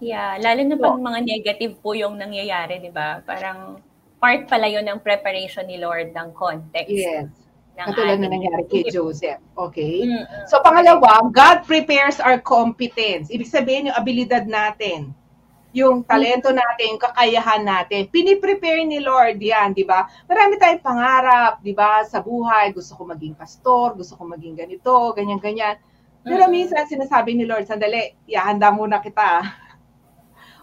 [0.01, 3.21] Yeah, lalo na pag mga negative po yung nangyayari, di ba?
[3.21, 3.77] Parang
[4.17, 6.89] part pala yun ng preparation ni Lord ng context.
[6.89, 7.29] Yes.
[7.77, 9.37] Katulad na nangyari kay Joseph.
[9.53, 10.05] Okay?
[10.05, 10.49] Mm-hmm.
[10.49, 13.29] So pangalawa, God prepares our competence.
[13.29, 15.13] Ibig sabihin yung abilidad natin.
[15.71, 18.09] Yung talento natin, yung kakayahan natin.
[18.11, 20.03] Piniprepare ni Lord yan, di ba?
[20.27, 22.75] Marami tayong pangarap, di ba, sa buhay.
[22.75, 25.79] Gusto ko maging pastor, gusto ko maging ganito, ganyan-ganyan.
[26.21, 29.41] Pero minsan sinasabi ni Lord, sandali, ihanda muna kita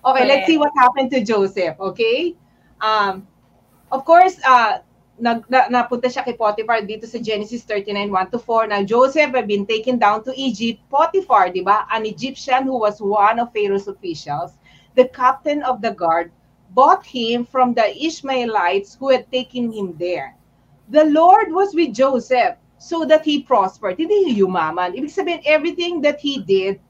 [0.05, 2.37] Okay, let's see what happened to Joseph, okay?
[2.81, 3.27] Um,
[3.91, 4.79] of course, uh,
[5.19, 8.67] nag, na, napunta siya kay Potiphar dito sa Genesis 39, 1 to 4.
[8.69, 10.81] Now, Joseph had been taken down to Egypt.
[10.91, 11.87] Potiphar, di ba?
[11.91, 14.55] An Egyptian who was one of Pharaoh's officials,
[14.95, 16.31] the captain of the guard,
[16.73, 20.39] bought him from the Ishmaelites who had taken him there.
[20.89, 23.99] the Lord was with Joseph so that he prospered.
[23.99, 24.97] Hindi yumaman.
[24.97, 26.81] Ibig sabihin, everything that he did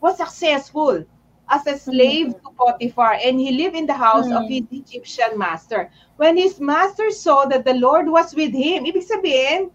[0.00, 1.04] was successful
[1.48, 5.90] as a slave to Potiphar and he lived in the house of his Egyptian master.
[6.16, 9.70] When his master saw that the Lord was with him, ibig sabihin,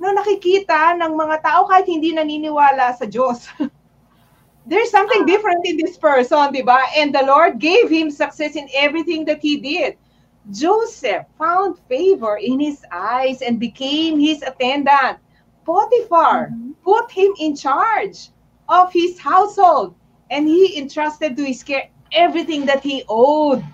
[0.00, 3.50] no nakikita ng mga tao kahit hindi naniniwala sa Diyos.
[4.68, 5.28] There's something ah.
[5.28, 6.88] different in this person, di ba?
[6.96, 9.96] And the Lord gave him success in everything that he did.
[10.52, 15.20] Joseph found favor in his eyes and became his attendant.
[15.64, 16.72] Potiphar mm-hmm.
[16.84, 18.32] put him in charge
[18.68, 19.97] of his household
[20.30, 23.64] and he entrusted to his care everything that he owed.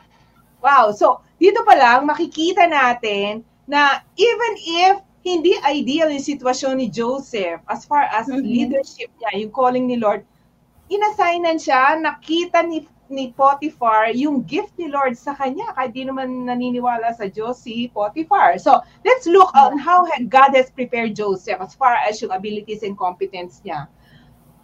[0.62, 0.90] Wow.
[0.90, 7.60] So, dito pa lang makikita natin na even if hindi ideal yung sitwasyon ni Joseph
[7.68, 8.44] as far as mm-hmm.
[8.44, 10.24] leadership niya, yung calling ni Lord,
[10.92, 16.48] inassignan siya, nakita ni ni Potiphar yung gift ni Lord sa kanya kahit di naman
[16.48, 18.56] naniniwala sa Diyos si Potiphar.
[18.56, 22.96] So, let's look on how God has prepared Joseph as far as yung abilities and
[22.96, 23.86] competence niya.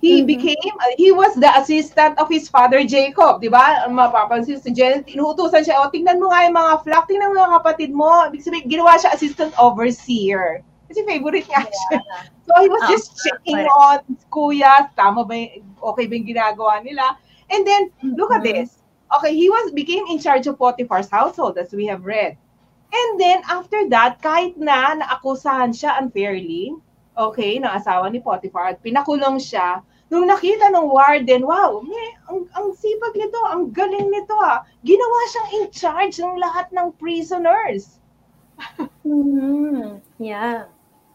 [0.00, 0.32] He mm-hmm.
[0.32, 3.84] became, uh, he was the assistant of his father Jacob, di ba?
[3.84, 7.52] Mapapansin si Janet, inuutusan siya, o tingnan mo nga yung mga flock, tingnan mo yung
[7.52, 8.08] mga kapatid mo.
[8.32, 10.64] Ibig sabihin, ginawa siya assistant overseer.
[10.88, 11.68] Kasi favorite niya yeah.
[11.68, 12.00] siya.
[12.50, 15.38] So he was just oh, checking on kuya, tama ba,
[15.94, 17.14] okay ba yung ginagawa nila?
[17.46, 18.66] And then look at mm-hmm.
[18.66, 18.82] this.
[19.20, 22.34] Okay, he was became in charge of Potiphar's household as we have read.
[22.90, 26.74] And then after that, kahit na naakusahan siya unfairly,
[27.14, 32.42] okay, ng asawa ni Potiphar at pinakulong siya, nung nakita ng warden, wow, may, ang,
[32.58, 34.66] ang sipag nito, ang galing nito ah.
[34.82, 38.02] Ginawa siyang in charge ng lahat ng prisoners.
[39.06, 40.02] mm-hmm.
[40.18, 40.66] Yeah.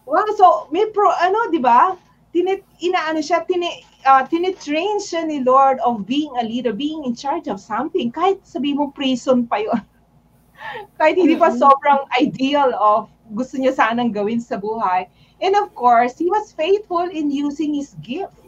[0.07, 1.99] Wow, so may pro, ano, di ba?
[2.31, 7.19] Tinit, inaano siya, tini, uh, tinitrain siya ni Lord of being a leader, being in
[7.19, 8.15] charge of something.
[8.15, 9.83] Kahit sabi mo prison pa yon
[10.99, 15.03] Kahit hindi pa sobrang ideal of gusto niya sanang gawin sa buhay.
[15.43, 18.44] And of course, he was faithful in using his gift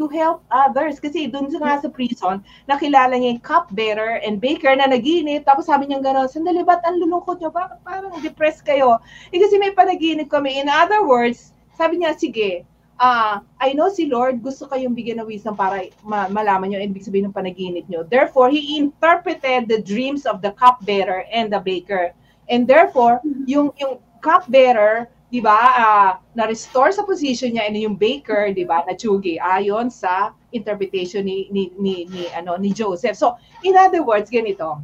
[0.00, 0.96] to help others.
[0.96, 5.44] Kasi doon sa nga sa prison, nakilala niya yung cupbearer and baker na naginip.
[5.44, 7.52] Tapos sabi niya gano'n, sandali ba't ang lulungkot niyo?
[7.52, 8.96] Bakit parang depressed kayo?
[9.28, 10.56] Eh kasi may panaginip kami.
[10.56, 12.64] In other words, sabi niya, sige,
[12.96, 17.04] uh, I know si Lord gusto kayong bigyan ng wisdom para ma- malaman nyo ibig
[17.04, 18.08] sabihin ng panaginip nyo.
[18.08, 22.16] Therefore, He interpreted the dreams of the cupbearer and the baker.
[22.48, 28.50] And therefore, yung, yung cupbearer, di ba, uh, na-restore sa position niya and yung baker,
[28.50, 33.14] di ba, na chugi ayon sa interpretation ni, ni, ni, ni, ano, ni Joseph.
[33.14, 34.82] So, in other words, ganito,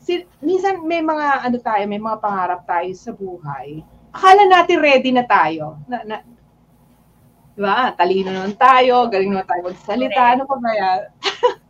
[0.00, 3.84] si, minsan may mga ano tayo, may mga pangarap tayo sa buhay.
[4.16, 5.76] Akala natin ready na tayo.
[5.84, 6.16] Na, na,
[7.56, 7.88] Diba?
[7.96, 10.36] Talino naman tayo, galing naman tayo magsalita.
[10.36, 11.00] Ano pa ba yan?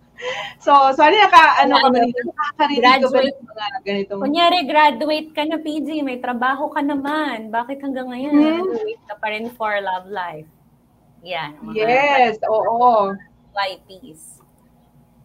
[0.65, 2.21] so, sorry naka, ano ka ba dito?
[2.27, 4.21] Nakakarinig ka ba mga ganitong...
[4.23, 7.49] Kunyari, graduate ka na, PG, may trabaho ka naman.
[7.53, 8.65] Bakit hanggang ngayon, hmm?
[8.85, 10.49] wait ka pa rin for love life?
[11.25, 11.59] Yan.
[11.75, 13.13] Yes, oo.
[13.57, 14.45] YPs.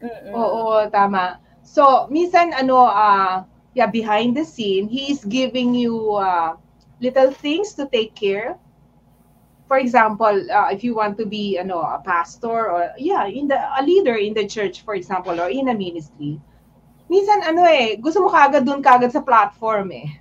[0.01, 0.33] Mm-mm.
[0.33, 1.37] Oo, tama.
[1.61, 3.45] So, minsan, ano, uh,
[3.77, 6.57] yeah, behind the scene, he's giving you uh,
[6.99, 8.57] little things to take care
[9.71, 13.55] for example, uh, if you want to be ano, a pastor or yeah, in the
[13.55, 16.35] a leader in the church for example or in a ministry,
[17.07, 20.11] minsan ano eh, gusto mo kagad doon kagad sa platform eh.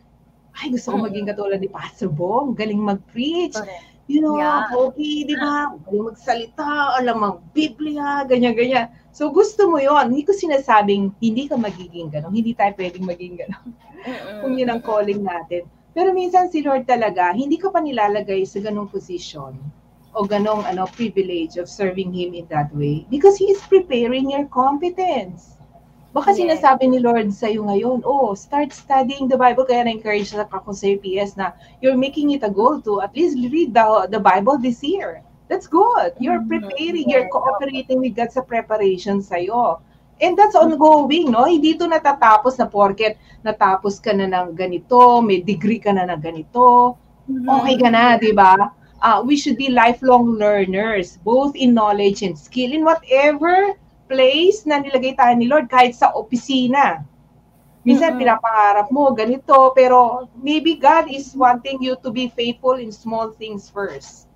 [0.54, 3.58] Ay, gusto ko maging katulad ni Pastor Bong, galing mag-preach.
[4.06, 4.70] You know, yeah.
[4.70, 5.74] okay, di ba?
[5.82, 8.90] Galing magsalita, alam ang Biblia, ganyan-ganyan.
[9.10, 12.34] So, gusto mo yon Hindi ko sinasabing hindi ka magiging gano'n.
[12.34, 13.68] Hindi tayo pwedeng maging gano'n.
[14.42, 15.66] Kung yun ang calling natin.
[15.90, 19.58] Pero minsan si Lord talaga, hindi ka pa nilalagay sa ganong position
[20.14, 24.46] o ganong ano, privilege of serving Him in that way because He is preparing your
[24.50, 25.58] competence.
[26.10, 26.38] Baka yes.
[26.42, 29.62] sinasabi ni Lord sa iyo ngayon, oh, start studying the Bible.
[29.62, 33.38] Kaya na-encourage na ako sa PS na you're making it a goal to at least
[33.38, 35.22] read the, the Bible this year.
[35.46, 36.14] That's good.
[36.18, 36.66] You're mm-hmm.
[36.70, 39.82] preparing, you're cooperating with God sa preparation sa'yo.
[40.20, 41.48] And that's ongoing, no?
[41.48, 46.20] Hindi to natatapos na porket natapos ka na ng ganito, may degree ka na ng
[46.20, 47.48] ganito, mm-hmm.
[47.48, 48.76] okay ka na, di ba?
[49.00, 53.72] Uh, we should be lifelong learners, both in knowledge and skill, in whatever
[54.12, 57.00] place na nilagay tayo ni Lord, kahit sa opisina.
[57.80, 58.28] Minsan, mm-hmm.
[58.28, 63.72] pinapangarap mo, ganito, pero maybe God is wanting you to be faithful in small things
[63.72, 64.28] first.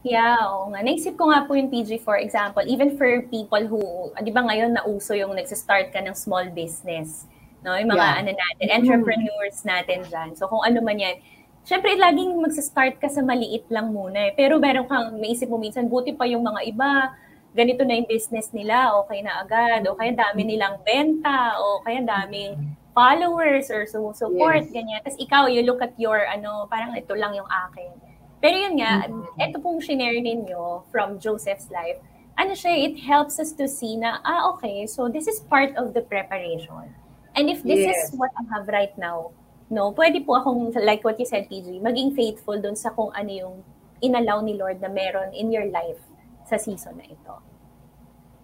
[0.00, 0.80] Yeah, oo nga.
[0.80, 3.80] Naisip ko nga po yung PG, for example, even for people who,
[4.16, 7.28] ah, di ba ngayon nauso yung nagsistart ka ng small business,
[7.60, 7.76] no?
[7.76, 8.20] Yung mga yeah.
[8.24, 8.78] ano natin, mm-hmm.
[8.80, 10.28] entrepreneurs natin dyan.
[10.40, 11.20] So kung ano man yan,
[11.68, 14.32] syempre laging magsistart ka sa maliit lang muna eh.
[14.32, 17.12] Pero meron kang, maisip mo minsan, buti pa yung mga iba,
[17.52, 22.00] ganito na yung business nila, okay na agad, o kaya dami nilang benta, o kaya
[22.00, 22.56] daming
[22.96, 24.72] followers or support, Yes.
[24.72, 25.04] ganyan.
[25.04, 28.09] Tapos ikaw, you look at your, ano, parang ito lang yung akin.
[28.40, 29.04] Pero yun nga,
[29.36, 32.00] ito pong shinare ninyo from Joseph's life,
[32.40, 35.92] ano siya, it helps us to see na, ah, okay, so this is part of
[35.92, 36.88] the preparation.
[37.36, 38.08] And if this Yes.
[38.08, 39.36] is what I have right now,
[39.68, 43.30] no, pwede po akong, like what you said, PG, maging faithful dun sa kung ano
[43.30, 43.56] yung
[44.00, 46.00] inallow ni Lord na meron in your life
[46.48, 47.34] sa season na ito.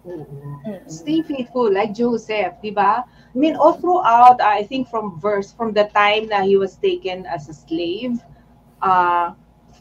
[0.07, 0.87] Mm-mm.
[0.87, 3.03] Stay faithful like Joseph, di ba?
[3.03, 7.27] I mean, all throughout, I think from verse, from the time na he was taken
[7.27, 8.23] as a slave,
[8.79, 9.35] uh,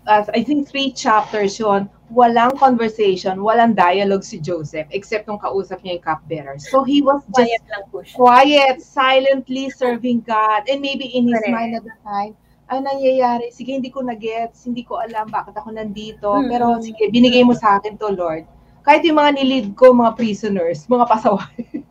[0.07, 5.83] uh, I think three chapters yun, walang conversation, walang dialogue si Joseph, except nung kausap
[5.83, 6.57] niya yung cupbearer.
[6.59, 8.15] So he was just Quiet lang po siya.
[8.15, 10.67] quiet, silently serving God.
[10.71, 11.51] And maybe in his Correct.
[11.51, 15.71] mind at the time, ay nangyayari, sige hindi ko na-gets, hindi ko alam bakit ako
[15.71, 16.51] nandito, Mm.
[16.51, 18.43] pero sige, binigay mo sa akin to Lord.
[18.83, 21.63] Kahit yung mga nilid ko, mga prisoners, mga pasaway.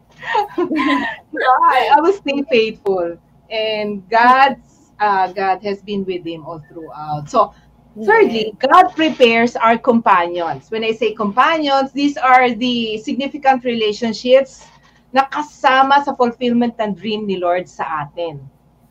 [0.55, 1.53] Diba?
[1.71, 3.15] I, I will stay faithful.
[3.51, 7.29] And God's, uh, God has been with him all throughout.
[7.29, 7.53] So,
[7.95, 10.67] Thirdly, God prepares our companions.
[10.67, 14.67] When I say companions, these are the significant relationships
[15.15, 18.43] na kasama sa fulfillment ng dream ni Lord sa atin.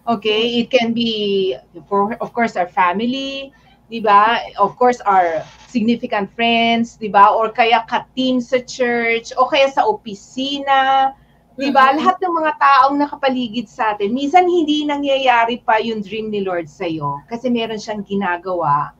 [0.08, 0.64] Okay?
[0.64, 1.52] It can be,
[1.84, 3.52] for, of course, our family,
[3.92, 4.40] di ba?
[4.56, 7.28] Of course, our significant friends, di ba?
[7.28, 11.12] Or kaya ka-team sa church, o kaya sa opisina,
[11.54, 11.90] di ba?
[11.90, 12.02] Mhm.
[12.02, 16.66] Lahat ng mga taong nakapaligid sa atin, minsan hindi nangyayari pa yung dream ni Lord
[16.66, 18.94] sa'yo kasi meron siyang ginagawa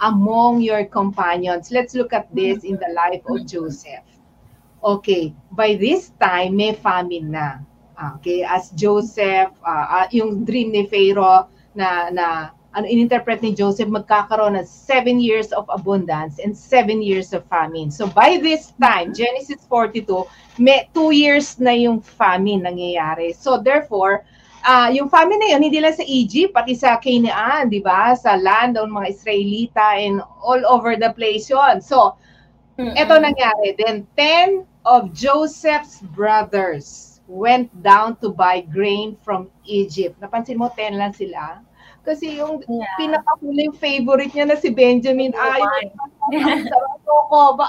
[0.00, 1.70] among your companions.
[1.70, 4.06] Let's look at this in the life of Joseph.
[4.80, 7.60] Okay, by this time, may famine na.
[8.16, 12.26] Okay, as Joseph, uh, uh, yung dream ni Pharaoh na, na
[12.70, 17.90] ano ininterpret ni Joseph, magkakaroon ng seven years of abundance and seven years of famine.
[17.90, 20.06] So by this time, Genesis 42,
[20.62, 23.34] may two years na yung famine nangyayari.
[23.34, 24.22] So therefore,
[24.62, 28.14] ah yung famine na yun, hindi lang sa Egypt, pati sa Canaan, di ba?
[28.14, 31.82] Sa land ng mga Israelita and all over the place yun.
[31.82, 32.14] So,
[32.80, 32.96] Mm-mm.
[32.96, 33.76] Ito nangyari.
[33.76, 40.16] Then 10 of Joseph's brothers went down to buy grain from Egypt.
[40.16, 41.60] Napansin mo, 10 lang sila?
[42.00, 42.88] Kasi yung Yeah.
[42.96, 45.92] pinakahuling favorite niya na si Benjamin, Number ay,
[46.64, 47.68] sarado ko ba?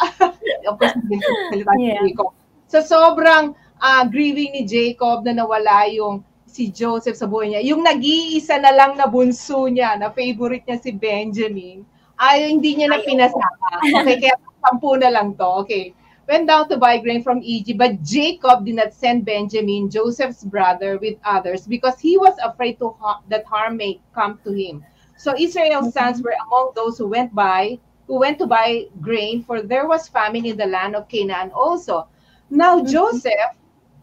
[1.77, 1.99] Yeah.
[2.07, 2.31] Jacob.
[2.71, 7.61] So, sobrang ah, grieving ni Jacob na nawala yung si Joseph sa buhay niya.
[7.63, 11.83] Yung nag-iisa na lang na bunso niya, na favorite niya si Benjamin,
[12.19, 13.07] ay hindi niya na Ayaw.
[13.07, 13.67] pinasama.
[14.03, 15.47] Okay, kaya sampu na lang to.
[15.65, 15.95] Okay.
[16.27, 20.97] Went down to buy grain from Egypt, but Jacob did not send Benjamin, Joseph's brother,
[20.97, 24.85] with others because he was afraid to ha- that harm may come to him.
[25.17, 29.61] So Israel's sons were among those who went by, who went to buy grain, for
[29.61, 32.07] there was famine in the land of Canaan also.
[32.49, 32.87] Now Mhm.
[32.87, 33.53] Joseph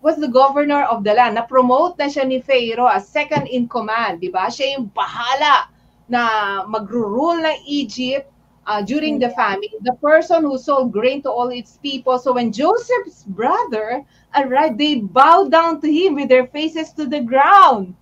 [0.03, 1.35] was the governor of the land.
[1.35, 4.47] Na-promote na siya ni Pharaoh as second in command, di ba?
[4.47, 5.67] Siya yung bahala
[6.09, 8.31] na magro-rule ng Egypt
[8.69, 9.73] uh, during the famine.
[9.83, 12.19] The person who sold grain to all its people.
[12.21, 14.05] So when Joseph's brother
[14.37, 17.97] arrived, they bowed down to him with their faces to the ground.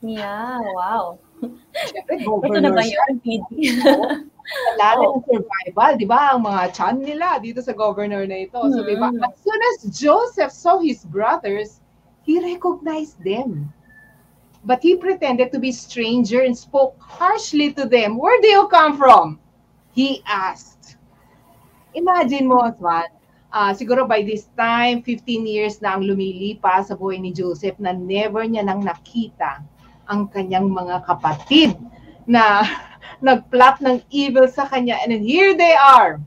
[0.00, 1.20] Yeah, wow.
[1.84, 3.20] Siyempre, Ito na ba yun?
[3.20, 6.32] Kailangan ng survival, di ba?
[6.32, 8.60] Ang mga chan nila dito sa governor na ito.
[8.72, 9.12] So, di ba?
[9.12, 9.20] Mhm.
[9.20, 11.80] As soon as Joseph saw his brothers,
[12.24, 13.68] he recognized them.
[14.64, 18.16] But he pretended to be stranger and spoke harshly to them.
[18.16, 19.43] Where do you come from?
[19.94, 20.98] He asked.
[21.94, 23.06] Imagine mo, Swan,
[23.54, 27.94] ah, siguro by this time, 15 years na ang lumilipas sa buhay ni Joseph na
[27.94, 29.62] never niya nang nakita
[30.10, 31.78] ang kanyang mga kapatid
[32.26, 32.66] na
[33.26, 34.98] nagplot ng evil sa kanya.
[35.06, 36.18] And then here they are.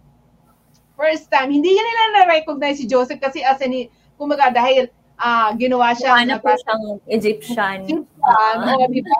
[0.96, 5.94] First time, hindi niya nila na-recognize si Joseph kasi as in, kumaga dahil ah, ginawa
[5.94, 8.08] siya Ano po siyang Egyptian?
[8.28, 9.20] Egyptian, o di ba?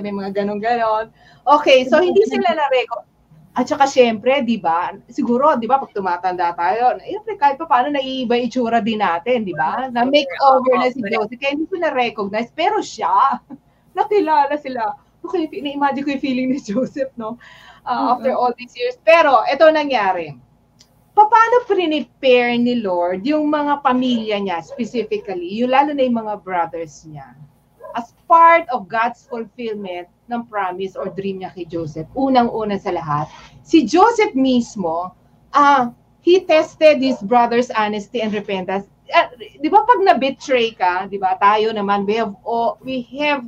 [0.00, 1.08] May mga ganon-ganon.
[1.42, 3.10] Okay, so hindi sila na-recognize.
[3.52, 7.92] At saka syempre, di ba, siguro, di ba, pag tumatanda tayo, syempre kahit pa paano
[7.92, 9.92] naiiba itsura din natin, di ba?
[9.92, 13.36] Na makeover na si Joseph, kaya hindi ko na-recognize, pero siya,
[13.96, 14.96] nakilala sila.
[15.20, 17.36] Okay, na-imagine ko yung feeling ni Joseph, no?
[17.84, 18.96] Uh, After all these years.
[19.04, 20.32] Pero, ito nangyari.
[21.12, 27.04] Paano prepare ni Lord yung mga pamilya niya specifically, yung lalo na yung mga brothers
[27.04, 27.36] niya,
[27.94, 33.28] as part of God's fulfillment ng promise or dream niya kay Joseph, unang-una sa lahat,
[33.60, 35.12] si Joseph mismo,
[35.52, 35.92] ah,
[36.24, 38.88] he tested his brother's honesty and repentance.
[39.12, 43.44] Ah, di ba pag na-betray ka, di ba, tayo naman, we have, oh, we have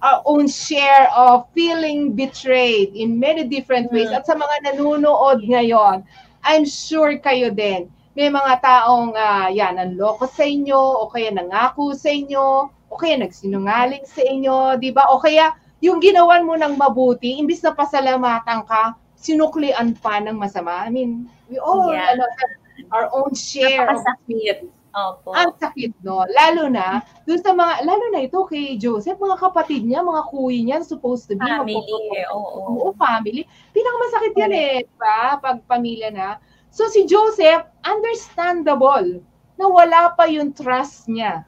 [0.00, 4.08] our own share of feeling betrayed in many different ways.
[4.08, 6.06] At sa mga nanonood ngayon,
[6.46, 11.92] I'm sure kayo din, may mga taong, ah, yan, nanloko sa inyo, o kaya nangako
[11.92, 15.12] sa inyo, o kaya nagsinungaling sa inyo, di ba?
[15.12, 15.52] O kaya
[15.84, 20.80] yung ginawan mo ng mabuti, imbis na pasalamatan ka, sinuklian pa ng masama.
[20.80, 22.16] I mean, we all yeah.
[22.16, 22.56] ano, have
[22.96, 23.84] our own share.
[23.84, 24.72] Napakasakit.
[24.96, 25.36] Opo.
[25.36, 26.24] Ang sakit, no?
[26.24, 30.64] Lalo na, dun sa mga, lalo na ito kay Joseph, mga kapatid niya, mga kuwi
[30.64, 31.44] niya, supposed to be.
[31.44, 31.84] Family,
[32.32, 32.80] oo.
[32.80, 33.44] Oo, family.
[33.76, 35.36] Pinakamasakit yan eh, ba?
[35.36, 36.40] Pag pamilya na.
[36.72, 39.20] So si Joseph, understandable
[39.60, 41.44] na wala pa yung trust niya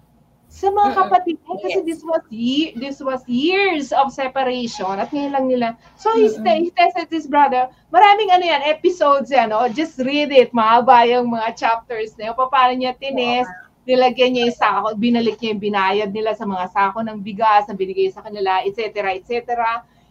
[0.49, 5.32] sa mga kapatid niya kasi this was ye- this was years of separation at ngayon
[5.36, 5.68] lang nila.
[6.01, 6.64] So he, mm-hmm.
[6.64, 7.68] he tested his brother.
[7.92, 12.34] Maraming ano yan episodes yan oh just read it mahaba yung mga chapters na yun.
[12.34, 13.68] Paano niya tines wow.
[13.84, 17.76] nilagyan niya yung sako binalik niya yung binayad nila sa mga sako ng bigas na
[17.76, 19.40] binigay sa kanila etc etc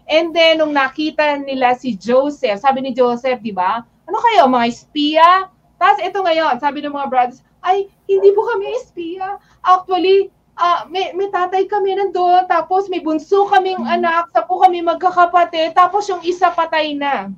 [0.05, 4.65] and then nung nakita nila si Joseph sabi ni Joseph di ba ano kayo mga
[4.69, 5.29] espiya
[5.77, 9.41] tapos ito ngayon sabi ng mga brothers ay, hindi po kami espiya.
[9.65, 13.95] Actually, uh, may, may tatay kami nandoon, tapos may bunso kaming hmm.
[14.01, 17.31] anak, sa po kami magkakapatid, tapos yung isa patay na.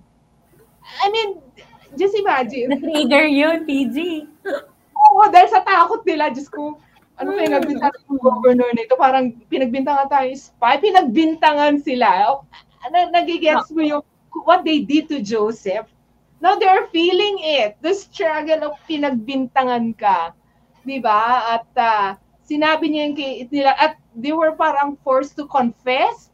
[1.04, 1.44] I mean,
[2.00, 2.70] just imagine.
[2.72, 4.26] Na-trigger yun, PG.
[4.96, 6.80] Oo, dahil sa takot nila, Diyos ko,
[7.20, 7.40] ano hmm.
[7.40, 8.96] pinagbintangan ng governor nito?
[8.96, 12.40] Parang pinagbintangan tayo spy, pinagbintangan sila.
[12.90, 14.04] Na, nagigets mo yung
[14.48, 15.90] what they did to Joseph
[16.40, 17.76] Now they're feeling it.
[17.84, 20.32] The struggle of pinagbintangan ka.
[20.88, 21.60] 'Di ba?
[21.60, 22.08] At uh,
[22.48, 26.32] sinabi niya yung kay nila at they were parang forced to confess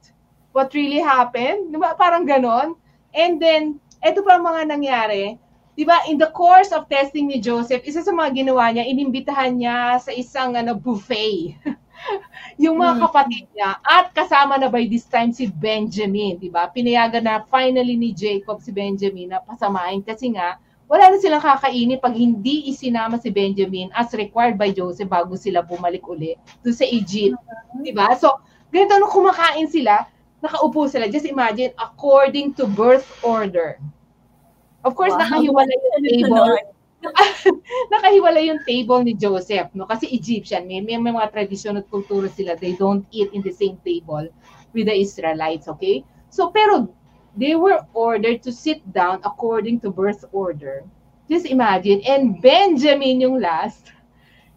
[0.54, 1.74] what really happened.
[1.74, 1.98] 'Di ba?
[1.98, 2.78] Parang ganon.
[3.18, 5.42] And then ito pa mga nangyari.
[5.74, 6.06] 'Di ba?
[6.06, 10.14] In the course of testing ni Joseph, isa sa mga ginawa niya, inimbitahan niya sa
[10.14, 11.58] isang ano buffet.
[12.64, 13.04] yung mga hmm.
[13.08, 16.70] kapatid niya at kasama na by this time si Benjamin, 'di ba?
[16.70, 21.98] Pinayagan na finally ni Jacob si Benjamin na pasamahin kasi nga wala na silang kakainin
[21.98, 26.86] pag hindi isinama si Benjamin as required by Joseph bago sila bumalik uli to sa
[26.86, 27.82] Egypt, hmm.
[27.82, 28.14] 'di ba?
[28.16, 28.40] So,
[28.70, 30.06] ganito nung kumakain sila,
[30.46, 31.10] nakaupo sila.
[31.10, 33.82] Just imagine according to birth order.
[34.86, 35.26] Of course, wow.
[35.26, 36.75] nakahiwalay yung table.
[37.94, 39.86] nakahiwalay yung table ni Joseph, no?
[39.86, 42.58] Kasi Egyptian, may, may, may mga tradisyon at kultura sila.
[42.58, 44.28] They don't eat in the same table
[44.74, 46.04] with the Israelites, okay?
[46.30, 46.92] So, pero
[47.36, 50.84] they were ordered to sit down according to birth order.
[51.30, 52.02] Just imagine.
[52.06, 53.92] And Benjamin yung last.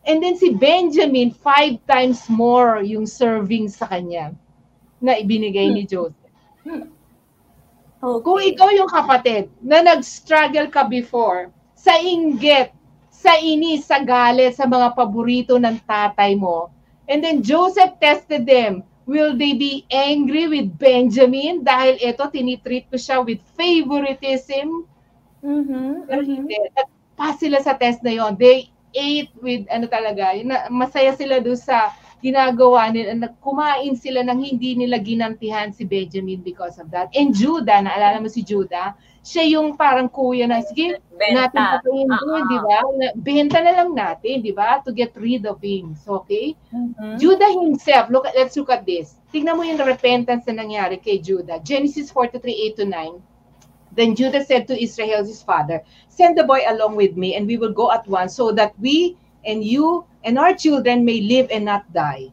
[0.06, 4.32] And then si Benjamin, five times more yung serving sa kanya
[5.02, 6.16] na ibinigay ni Joseph.
[7.98, 8.22] Okay.
[8.22, 12.74] Kung ikaw yung kapatid na nag-struggle ka before, sa inggit,
[13.14, 16.74] sa inis, sa galit, sa mga paborito ng tatay mo.
[17.06, 18.82] And then Joseph tested them.
[19.08, 24.84] Will they be angry with Benjamin dahil ito tinitreat ko siya with favoritism?
[25.40, 26.12] Mm-hmm.
[26.12, 26.46] mm-hmm.
[27.16, 28.36] Pass sila sa test na yon.
[28.36, 30.36] They ate with ano talaga,
[30.68, 36.76] masaya sila doon sa ginagawa nila, kumain sila nang hindi nila ginantihan si Benjamin because
[36.76, 37.08] of that.
[37.14, 38.98] And Judah, naalala mo si Judah,
[39.28, 41.52] siya yung parang kuya na, sige, Benta.
[41.52, 42.48] natin patayin uh-huh.
[42.48, 42.78] di ba?
[43.20, 44.80] Benta na lang natin, di ba?
[44.80, 45.92] To get rid of him.
[46.00, 46.56] So, okay?
[46.72, 47.20] Mm-hmm.
[47.20, 49.20] Judah himself, look, let's look at this.
[49.28, 51.60] Tingnan mo yung repentance na nangyari kay Judah.
[51.60, 52.40] Genesis 43,
[52.72, 53.20] 8 to 9.
[53.92, 57.60] Then Judah said to Israel, his father, Send the boy along with me, and we
[57.60, 61.64] will go at once, so that we and you and our children may live and
[61.64, 62.32] not die.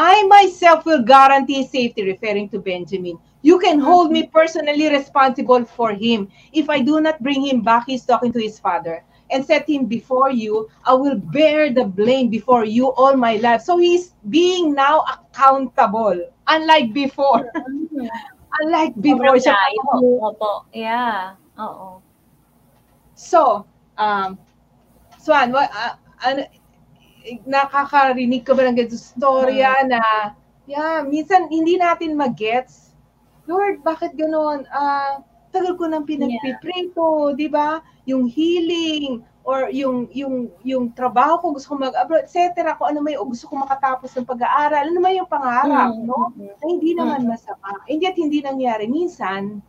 [0.00, 3.18] I myself will guarantee safety, referring to Benjamin.
[3.42, 6.32] You can hold me personally responsible for him.
[6.54, 9.84] If I do not bring him back, he's talking to his father, and set him
[9.84, 13.60] before you, I will bear the blame before you all my life.
[13.60, 17.52] So he's being now accountable, unlike before.
[18.64, 19.36] unlike before.
[19.36, 19.52] Siya,
[20.00, 20.64] Opo.
[20.72, 21.36] Yeah.
[21.60, 22.00] Oo.
[23.12, 23.68] So,
[24.00, 24.40] um,
[25.20, 26.48] Swan, what, uh, ano,
[27.44, 30.32] nakakarinig ka ba ng ganito storya na,
[30.64, 32.94] yeah, minsan hindi natin magets.
[33.48, 34.64] Lord, bakit ganoon?
[34.70, 37.36] Uh, tagal ko nang pinagpiprito, yeah.
[37.36, 37.82] di ba?
[38.06, 42.76] Yung healing, or yung yung yung trabaho ko gusto ko mag-abroad, etc.
[42.76, 46.06] Kung ano may gusto ko makatapos ng pag-aaral, ano may yung pangarap, mm-hmm.
[46.06, 46.30] no?
[46.36, 47.34] Na hindi naman mm-hmm.
[47.34, 47.80] masama.
[47.88, 48.84] Hindi at hindi nangyari.
[48.86, 49.64] Minsan,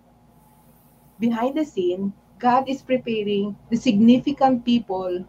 [1.18, 5.24] behind the scene, God is preparing the significant people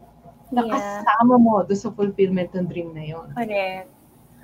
[0.52, 3.26] na kasama mo do sa fulfillment ng dream na yon.
[3.32, 3.88] Correct.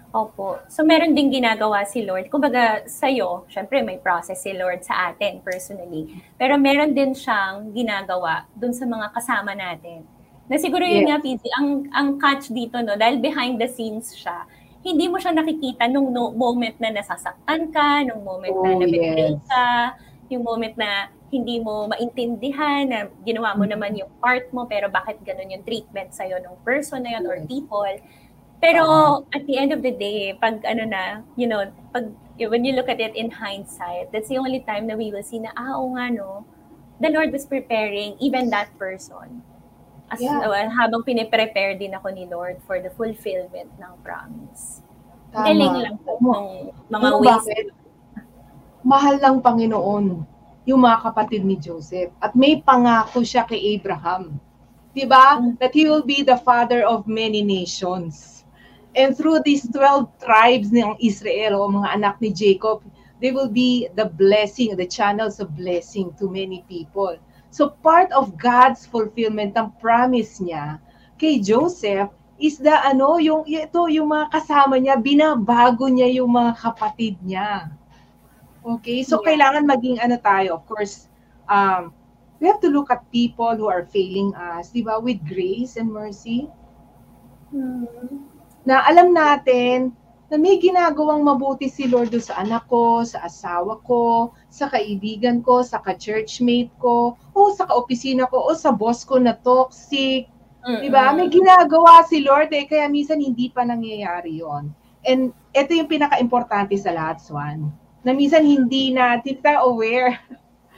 [0.08, 0.56] Opo.
[0.72, 2.32] So, meron din ginagawa si Lord.
[2.32, 6.08] Kumbaga, sa'yo, syempre may process si Lord sa atin personally.
[6.40, 10.08] Pero meron din siyang ginagawa dun sa mga kasama natin.
[10.48, 11.08] Na siguro yun yes.
[11.12, 14.48] nga, PZ, ang, ang catch dito, no, dahil behind the scenes siya,
[14.80, 19.36] hindi mo siya nakikita nung no, moment na nasasaktan ka, nung moment oh, na nabitray
[19.36, 19.44] yes.
[19.44, 19.92] ka,
[20.32, 25.20] yung moment na hindi mo maintindihan na ginawa mo naman yung part mo pero bakit
[25.20, 27.84] ganun yung treatment sa'yo ng person na yun or people.
[28.58, 29.36] Pero uh-huh.
[29.36, 32.08] at the end of the day, pag ano na, you know, pag
[32.40, 35.38] when you look at it in hindsight, that's the only time na we will see
[35.38, 36.48] na, ah, oo nga no,
[36.96, 39.44] the Lord was preparing even that person.
[40.08, 40.40] As, yeah.
[40.40, 44.80] uh, habang piniprepare din ako ni Lord for the fulfillment ng promise.
[45.28, 45.44] Tama.
[45.44, 47.46] Galing lang po ng mga ways.
[48.80, 50.37] Mahal ng Panginoon
[50.68, 52.12] yung mga kapatid ni Joseph.
[52.20, 54.36] At may pangako siya kay Abraham.
[54.92, 55.40] Diba?
[55.40, 55.56] Mm.
[55.56, 58.44] That he will be the father of many nations.
[58.92, 62.84] And through these 12 tribes ng Israel o mga anak ni Jacob,
[63.24, 67.16] they will be the blessing, the channels of blessing to many people.
[67.48, 70.76] So part of God's fulfillment ng promise niya
[71.16, 76.52] kay Joseph is the ano, yung ito yung mga kasama niya, binabago niya yung mga
[76.60, 77.72] kapatid niya.
[78.76, 79.00] Okay?
[79.00, 79.32] So yeah.
[79.32, 81.08] kailangan maging ano tayo, of course,
[81.48, 81.96] um,
[82.40, 85.90] we have to look at people who are failing us, di ba, with grace and
[85.90, 86.46] mercy.
[87.50, 88.28] Hmm.
[88.68, 89.96] Na alam natin
[90.28, 95.64] na may ginagawang mabuti si Lord sa anak ko, sa asawa ko, sa kaibigan ko,
[95.64, 100.28] sa ka-churchmate ko, o sa ka-opisina ko, o sa boss ko na toxic.
[100.68, 100.80] Mm-hmm.
[100.84, 101.16] Di ba?
[101.16, 104.68] May ginagawa si Lord eh, kaya minsan hindi pa nangyayari yon.
[105.08, 107.72] And ito yung pinaka-importante sa lahat, Swan.
[108.02, 110.18] Na minsan hindi natin tayo aware.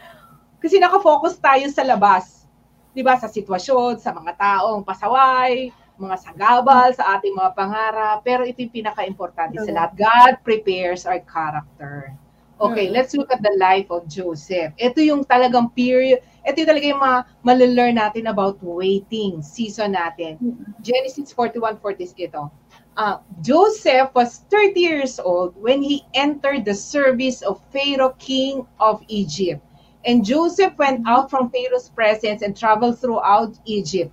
[0.62, 2.44] Kasi nakafocus tayo sa labas.
[2.92, 3.16] Di ba?
[3.16, 8.18] Sa sitwasyon, sa mga taong pasaway, mga sagabal sa ating mga pangarap.
[8.24, 9.90] Pero ito yung pinaka-importante sa lahat.
[9.96, 12.12] God prepares our character.
[12.60, 12.94] Okay, hmm.
[12.94, 14.76] let's look at the life of Joseph.
[14.76, 20.36] Ito yung talagang period, ito yung talaga yung mga malalearn natin about waiting season natin.
[20.36, 20.68] Hmm.
[20.84, 21.80] Genesis 41:40
[22.20, 22.52] ito.
[22.96, 29.02] Uh, Joseph was 30 years old when he entered the service of Pharaoh, king of
[29.08, 29.62] Egypt.
[30.04, 34.12] And Joseph went out from Pharaoh's presence and traveled throughout Egypt.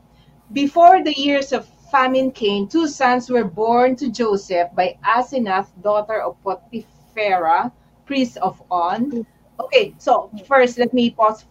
[0.53, 6.21] Before the years of famine came, two sons were born to Joseph by Asenath, daughter
[6.21, 7.71] of Potipharah,
[8.05, 9.25] priest of On.
[9.59, 11.45] Okay, so first, let me pause.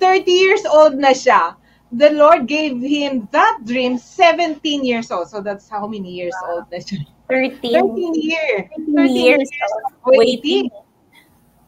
[0.00, 1.56] 30 years old na siya.
[1.96, 5.32] The Lord gave him that dream 17 years old.
[5.32, 6.60] So that's how many years wow.
[6.60, 7.08] old na siya?
[7.32, 7.72] 13.
[7.72, 8.64] 13 years.
[8.76, 10.68] 13 years, years of waiting.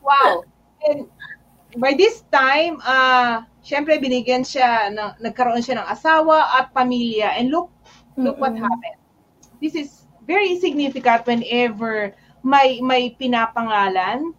[0.05, 0.45] Wow.
[0.85, 1.09] And
[1.81, 7.41] by this time, uh, syempre binigyan siya, ng, nagkaroon siya ng asawa at pamilya.
[7.41, 7.72] And look,
[8.18, 8.41] Look mm-hmm.
[8.43, 8.99] what happened.
[9.62, 14.35] This is very significant whenever may may pinapangalan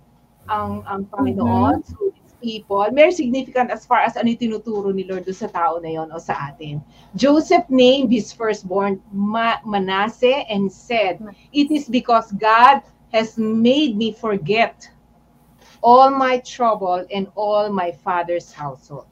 [0.52, 2.12] ang ang Panginoon mm-hmm.
[2.12, 2.86] these people.
[2.92, 6.18] Very significant as far as ano yung tinuturo ni Lord sa tao na yon o
[6.18, 6.82] sa atin.
[7.16, 11.20] Joseph named his firstborn Ma- Manasseh and said,
[11.54, 12.82] It is because God
[13.14, 14.90] has made me forget
[15.82, 19.08] all my trouble and all my father's household.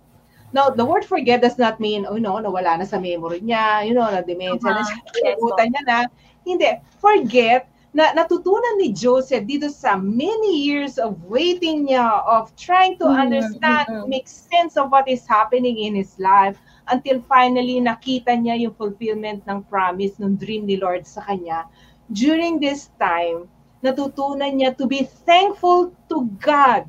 [0.54, 3.94] Now, the word forget does not mean, oh, no, nawala na sa memory niya, you
[3.94, 4.80] know, na-dementia uh-huh.
[4.80, 6.00] na siya, yes, niya na.
[6.48, 6.72] Hindi.
[7.04, 13.08] Forget, na natutunan ni Joseph dito sa many years of waiting niya, of trying to
[13.08, 13.24] mm-hmm.
[13.28, 14.10] understand, mm-hmm.
[14.12, 16.60] make sense of what is happening in his life,
[16.92, 21.66] until finally nakita niya yung fulfillment ng promise, ng dream ni Lord sa kanya.
[22.12, 23.48] During this time,
[23.84, 26.88] natutunan niya to be thankful to God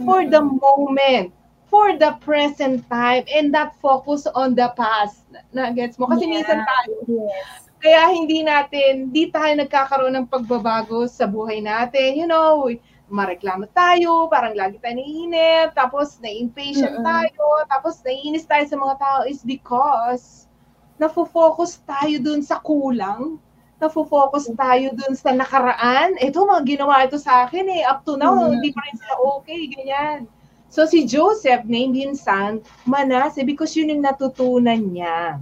[0.00, 1.32] for the moment
[1.66, 5.26] for the present time and not focus on the past.
[5.50, 6.06] Na gets mo?
[6.06, 6.32] Kasi yeah.
[6.40, 7.65] minsan tayo, yes.
[7.86, 12.18] Kaya hindi natin, di tayo nagkakaroon ng pagbabago sa buhay natin.
[12.18, 12.66] You know,
[13.06, 17.06] mareklamo tayo, parang lagi tayo naiinip, tapos na-impatient mm-hmm.
[17.06, 20.50] tayo, tapos naiinis tayo sa mga tao is because
[20.98, 23.38] nafo-focus tayo dun sa kulang,
[23.78, 26.18] nafo-focus tayo dun sa nakaraan.
[26.18, 27.86] Ito, mga ginawa ito sa akin eh.
[27.86, 28.50] Up to now, mm-hmm.
[28.50, 30.26] hindi pa rin sila okay, ganyan.
[30.66, 35.38] So si Joseph named his son Manasseh because yun yung natutunan niya.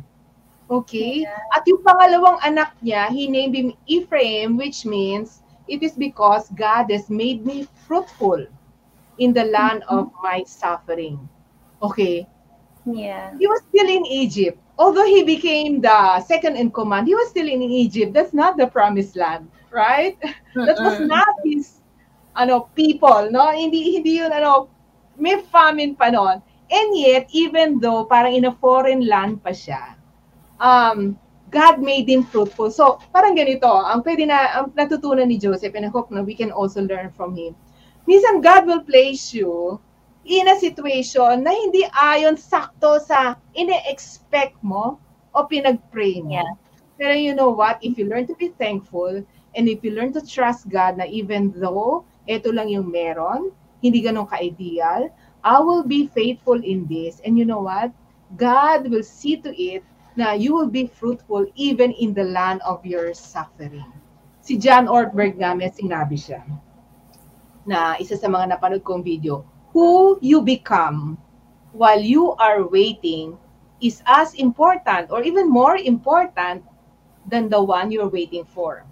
[0.70, 1.28] Okay?
[1.28, 1.38] Yeah.
[1.52, 6.90] At yung pangalawang anak niya, he named him Ephraim which means it is because God
[6.90, 8.44] has made me fruitful
[9.18, 9.98] in the land mm-hmm.
[9.98, 11.20] of my suffering.
[11.82, 12.26] Okay?
[12.84, 13.32] Yeah.
[13.38, 14.60] He was still in Egypt.
[14.76, 18.12] Although he became the second in command, he was still in Egypt.
[18.12, 20.18] That's not the promised land, right?
[20.20, 20.66] Mm-mm.
[20.66, 21.78] That was not his
[22.34, 23.54] ano people, no?
[23.54, 24.66] Hindi hindi yun ano
[25.14, 26.42] may famine pa noon.
[26.66, 29.94] And yet, even though parang in a foreign land pa siya,
[30.60, 31.18] um,
[31.54, 32.70] God made him fruitful.
[32.74, 36.34] So, parang ganito, ang pwede na, ang natutunan ni Joseph, and I hope na we
[36.34, 37.54] can also learn from him.
[38.10, 39.78] Minsan, God will place you
[40.26, 44.98] in a situation na hindi ayon sakto sa ine-expect mo
[45.36, 46.42] o pinag-pray mo.
[46.42, 46.52] Yeah.
[46.98, 47.78] Pero you know what?
[47.82, 49.22] If you learn to be thankful,
[49.54, 54.02] and if you learn to trust God na even though ito lang yung meron, hindi
[54.02, 55.12] ganun ka-ideal.
[55.44, 57.20] I will be faithful in this.
[57.22, 57.92] And you know what?
[58.40, 59.84] God will see to it
[60.14, 63.86] na you will be fruitful even in the land of your suffering.
[64.44, 66.44] Si John Ortberg nga may sinabi siya
[67.64, 69.42] na isa sa mga napanood kong video,
[69.72, 71.18] who you become
[71.74, 73.34] while you are waiting
[73.82, 76.62] is as important or even more important
[77.26, 78.84] than the one you're waiting for.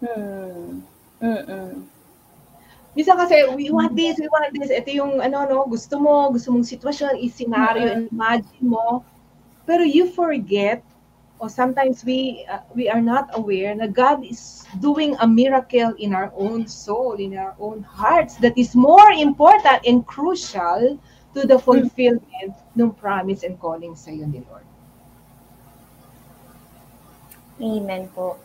[0.00, 0.80] Hmm.
[1.18, 1.82] Mm-mm.
[2.94, 4.70] Minsan kasi, we want this, we want this.
[4.70, 8.10] Ito yung, ano, no, gusto mo, gusto mong sitwasyon, is scenario, Mm-mm.
[8.14, 9.02] imagine mo.
[9.68, 10.80] Pero you forget,
[11.36, 16.16] or sometimes we uh, we are not aware na God is doing a miracle in
[16.16, 20.96] our own soul, in our own hearts that is more important and crucial
[21.36, 24.64] to the fulfillment ng promise and calling sa iyo ni Lord.
[27.60, 28.40] Amen po.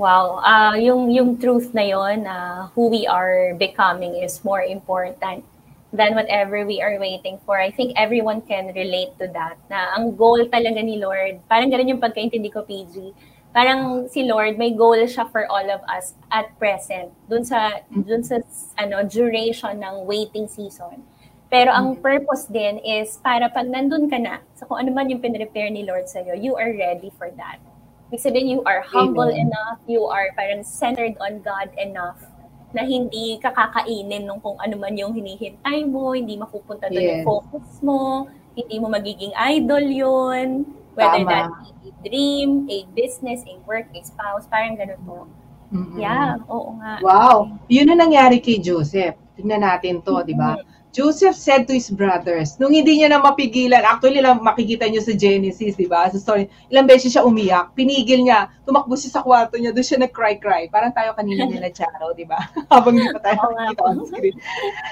[0.00, 5.44] Wow, ah yung yung truth na yon, uh, who we are becoming is more important
[5.92, 7.58] than whatever we are waiting for.
[7.58, 9.58] I think everyone can relate to that.
[9.68, 13.14] Na ang goal talaga ni Lord, parang ganun yung pagkaintindi ko, PG.
[13.50, 17.10] Parang si Lord, may goal siya for all of us at present.
[17.26, 18.38] Dun sa dun sa
[18.78, 21.02] ano duration ng waiting season.
[21.50, 25.18] Pero ang purpose din is para pag nandun ka na, sa kung ano man yung
[25.18, 27.58] pinrepare ni Lord sa'yo, you are ready for that.
[28.06, 29.50] Ibig sabihin, you are humble Amen.
[29.50, 32.22] enough, you are parang centered on God enough
[32.70, 37.28] na hindi kakakainin nung kung ano man yung hinihintay mo, hindi mapupunta doon yung Yes.
[37.28, 40.48] focus mo, hindi mo magiging idol yun,
[40.94, 41.30] whether Tama.
[41.30, 41.46] that
[41.82, 45.26] be a dream, a business, a work, a spouse, parang ganun po.
[45.70, 45.98] Mm-mm.
[45.98, 46.98] Yeah, oo nga.
[46.98, 47.54] Wow.
[47.70, 49.14] Yun ang nangyari kay Joseph.
[49.40, 50.60] Tingnan natin to, di ba?
[50.60, 50.78] Mm-hmm.
[50.90, 55.14] Joseph said to his brothers, nung hindi niya na mapigilan, actually lang makikita niyo sa
[55.14, 56.10] Genesis, di ba?
[56.10, 60.02] Sa story, ilang beses siya umiyak, pinigil niya, tumakbo siya sa kwarto niya, doon siya
[60.02, 60.66] nag-cry-cry.
[60.66, 62.42] Parang tayo kanina nila Charo, di ba?
[62.74, 64.34] Habang hindi pa tayo nakikita on screen.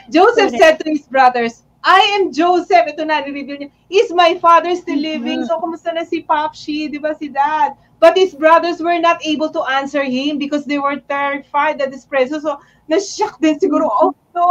[0.06, 2.90] Joseph said to his brothers, I am Joseph.
[2.90, 3.70] Ito na, reveal niya.
[3.90, 5.42] Is my father still living?
[5.42, 5.50] Mhm.
[5.50, 6.90] So, kumusta na si Papshi?
[6.90, 7.74] Di ba si dad?
[7.98, 12.06] But his brothers were not able to answer him because they were terrified at his
[12.06, 12.46] presence.
[12.46, 13.86] So, na-shock din siguro.
[13.86, 14.44] Oh, no!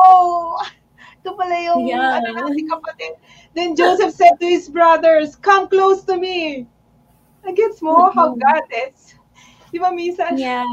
[1.20, 2.22] Ito pala yung Yeah.
[2.22, 3.18] ano na, si kapatid.
[3.52, 6.70] Then Joseph said to his brothers, Come close to me.
[7.44, 8.40] I gets mo how Mhm.
[8.40, 9.18] God is.
[9.74, 10.64] Di ba, minsan, Yeah.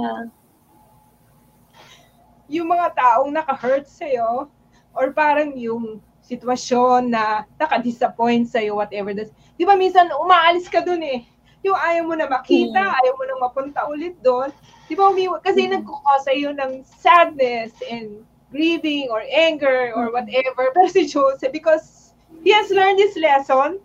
[2.47, 4.53] yung mga taong naka-hurt sa'yo,
[4.93, 9.33] or parang yung sitwasyon na naka-disappoint sa'yo, whatever this.
[9.57, 11.25] Di ba minsan umaalis ka dun eh.
[11.65, 12.97] Yung ayaw mo na makita, Mm.
[13.01, 14.53] ayaw mo na mapunta ulit doon.
[14.89, 15.41] Di ba umiwa?
[15.41, 15.80] Kasi Mm.
[15.80, 20.70] nagkukos sa'yo ng sadness and grieving or anger or whatever.
[20.74, 22.12] Pero si Joseph, because
[22.45, 23.80] he has learned his lesson,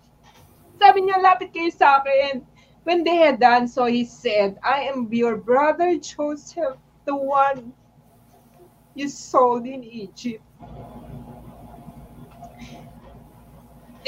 [0.79, 2.43] sabi niya, lapit kayo sa akin.
[2.83, 7.71] When they had done so, he said, I am your brother Joseph, the one
[8.95, 10.43] you sold in Egypt.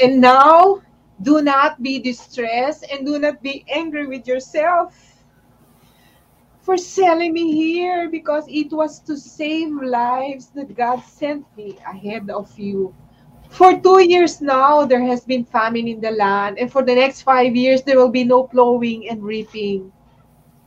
[0.00, 0.80] And now,
[1.20, 5.11] do not be distressed and do not be angry with yourself
[6.62, 12.30] for selling me here because it was to save lives that God sent me ahead
[12.30, 12.94] of you.
[13.50, 17.22] For two years now, there has been famine in the land, and for the next
[17.22, 19.92] five years, there will be no plowing and reaping.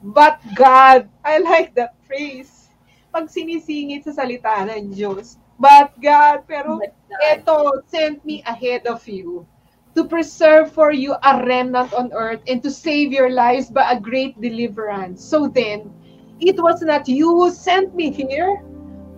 [0.04, 2.70] But God, I like that phrase.
[3.10, 6.78] Pag sinisingit sa salita ng Diyos, but God, pero
[7.26, 9.48] eto, sent me ahead of you
[9.96, 14.00] to preserve for you a remnant on earth and to save your lives by a
[14.00, 15.24] great deliverance.
[15.24, 15.92] So then,
[16.40, 18.62] it was not you who sent me here,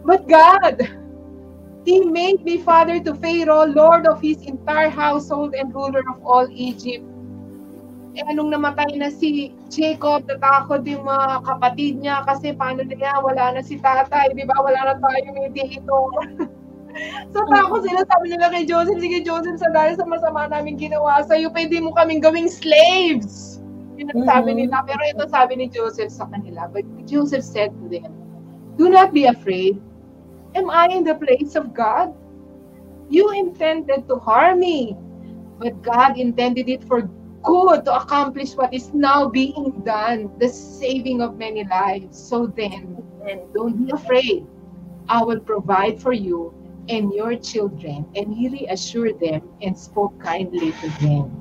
[0.05, 0.77] but God.
[1.87, 6.45] He made me father to Pharaoh, lord of his entire household and ruler of all
[6.51, 7.05] Egypt.
[8.17, 13.21] Eh, anong namatay na si Jacob, natakot yung mga kapatid niya kasi paano na yan,
[13.23, 14.57] wala na si tatay, di ba?
[14.57, 16.49] Wala na tayo mediator.
[17.33, 21.21] so takot sila, sabi nila kay Joseph, sige Joseph, sa dahil sa masama namin ginawa
[21.25, 23.61] sa'yo, pwede mo kaming gawing slaves.
[23.97, 24.59] Yun ang sabi Mhm.
[24.65, 24.85] nila.
[24.85, 26.69] Pero ito sabi ni Joseph sa kanila.
[26.69, 28.11] But Joseph said to them,
[28.77, 29.81] Do not be afraid.
[30.53, 32.13] Am I in the place of God?
[33.09, 34.97] You intended to harm me,
[35.57, 37.09] but God intended it for
[37.45, 42.17] good to accomplish what is now being done, the saving of many lives.
[42.17, 44.47] So then, And don't be afraid.
[45.09, 46.53] I will provide for you
[46.89, 48.05] and your children.
[48.15, 51.31] And he reassured them and spoke kindly to them.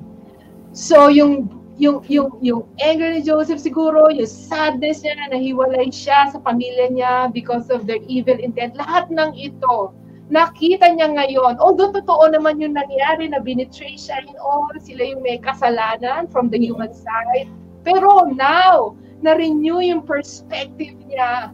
[0.71, 6.33] So yung yung yung yung anger ni Joseph siguro, yung sadness niya na nahiwalay siya
[6.33, 8.73] sa pamilya niya because of their evil intent.
[8.73, 9.93] Lahat ng ito,
[10.33, 11.61] nakita niya ngayon.
[11.61, 16.49] Although totoo naman yung nangyari na binitray siya and all, sila yung may kasalanan from
[16.49, 17.47] the human side.
[17.85, 21.53] Pero now, na-renew yung perspective niya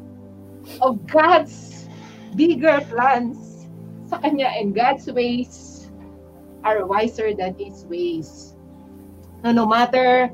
[0.79, 1.85] of God's
[2.33, 3.52] bigger plans
[4.13, 5.89] sa kanya and God's ways
[6.61, 8.53] are wiser than His ways.
[9.41, 10.29] No, no matter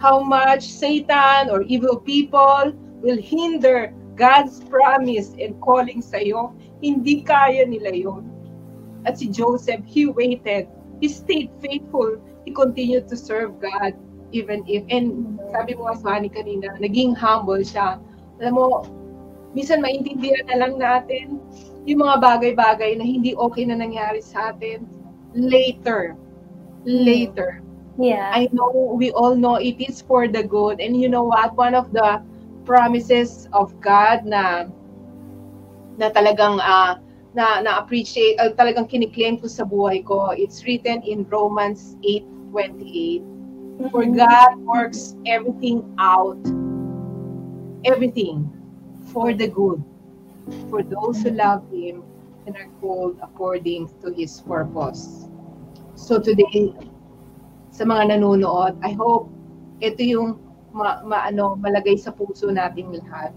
[0.00, 2.72] how much Satan or evil people
[3.04, 8.24] will hinder God's promise and calling sa iyo, hindi kaya nila yon.
[9.04, 10.66] At si Joseph, he waited.
[10.98, 12.18] He stayed faithful.
[12.48, 13.92] He continued to serve God
[14.32, 16.00] even if, and sabi mo nga
[16.32, 18.00] kanina, naging humble siya.
[18.40, 18.66] Alam mo,
[19.52, 21.38] minsan maintindihan na lang natin
[21.88, 24.84] yung mga bagay-bagay na hindi okay na nangyari sa atin
[25.32, 26.12] later.
[26.84, 27.64] Later.
[27.96, 28.28] Yeah.
[28.28, 30.84] I know we all know it is for the good.
[30.84, 31.56] And you know what?
[31.56, 32.20] One of the
[32.68, 34.68] promises of God na
[35.96, 37.00] na talagang uh,
[37.32, 40.36] na na appreciate uh, talagang kiniklaim ko sa buhay ko.
[40.36, 43.24] It's written in Romans 8:28.
[43.90, 44.20] For mm-hmm.
[44.20, 46.38] God works everything out
[47.84, 48.50] everything
[49.14, 49.78] for the good
[50.70, 52.02] for those who love him
[52.46, 55.28] and are called according to his purpose.
[55.94, 56.74] So today
[57.78, 58.74] sa mga nanonood.
[58.82, 59.30] I hope
[59.78, 60.42] ito yung
[60.74, 63.30] ma, ma ano, malagay sa puso nating lahat.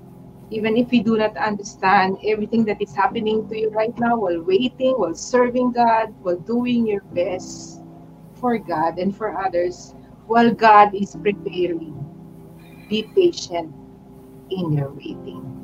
[0.52, 4.42] Even if we do not understand everything that is happening to you right now while
[4.44, 7.80] waiting, while serving God, while doing your best
[8.36, 9.96] for God and for others,
[10.28, 11.96] while God is preparing,
[12.90, 13.72] be patient
[14.52, 15.61] in your waiting.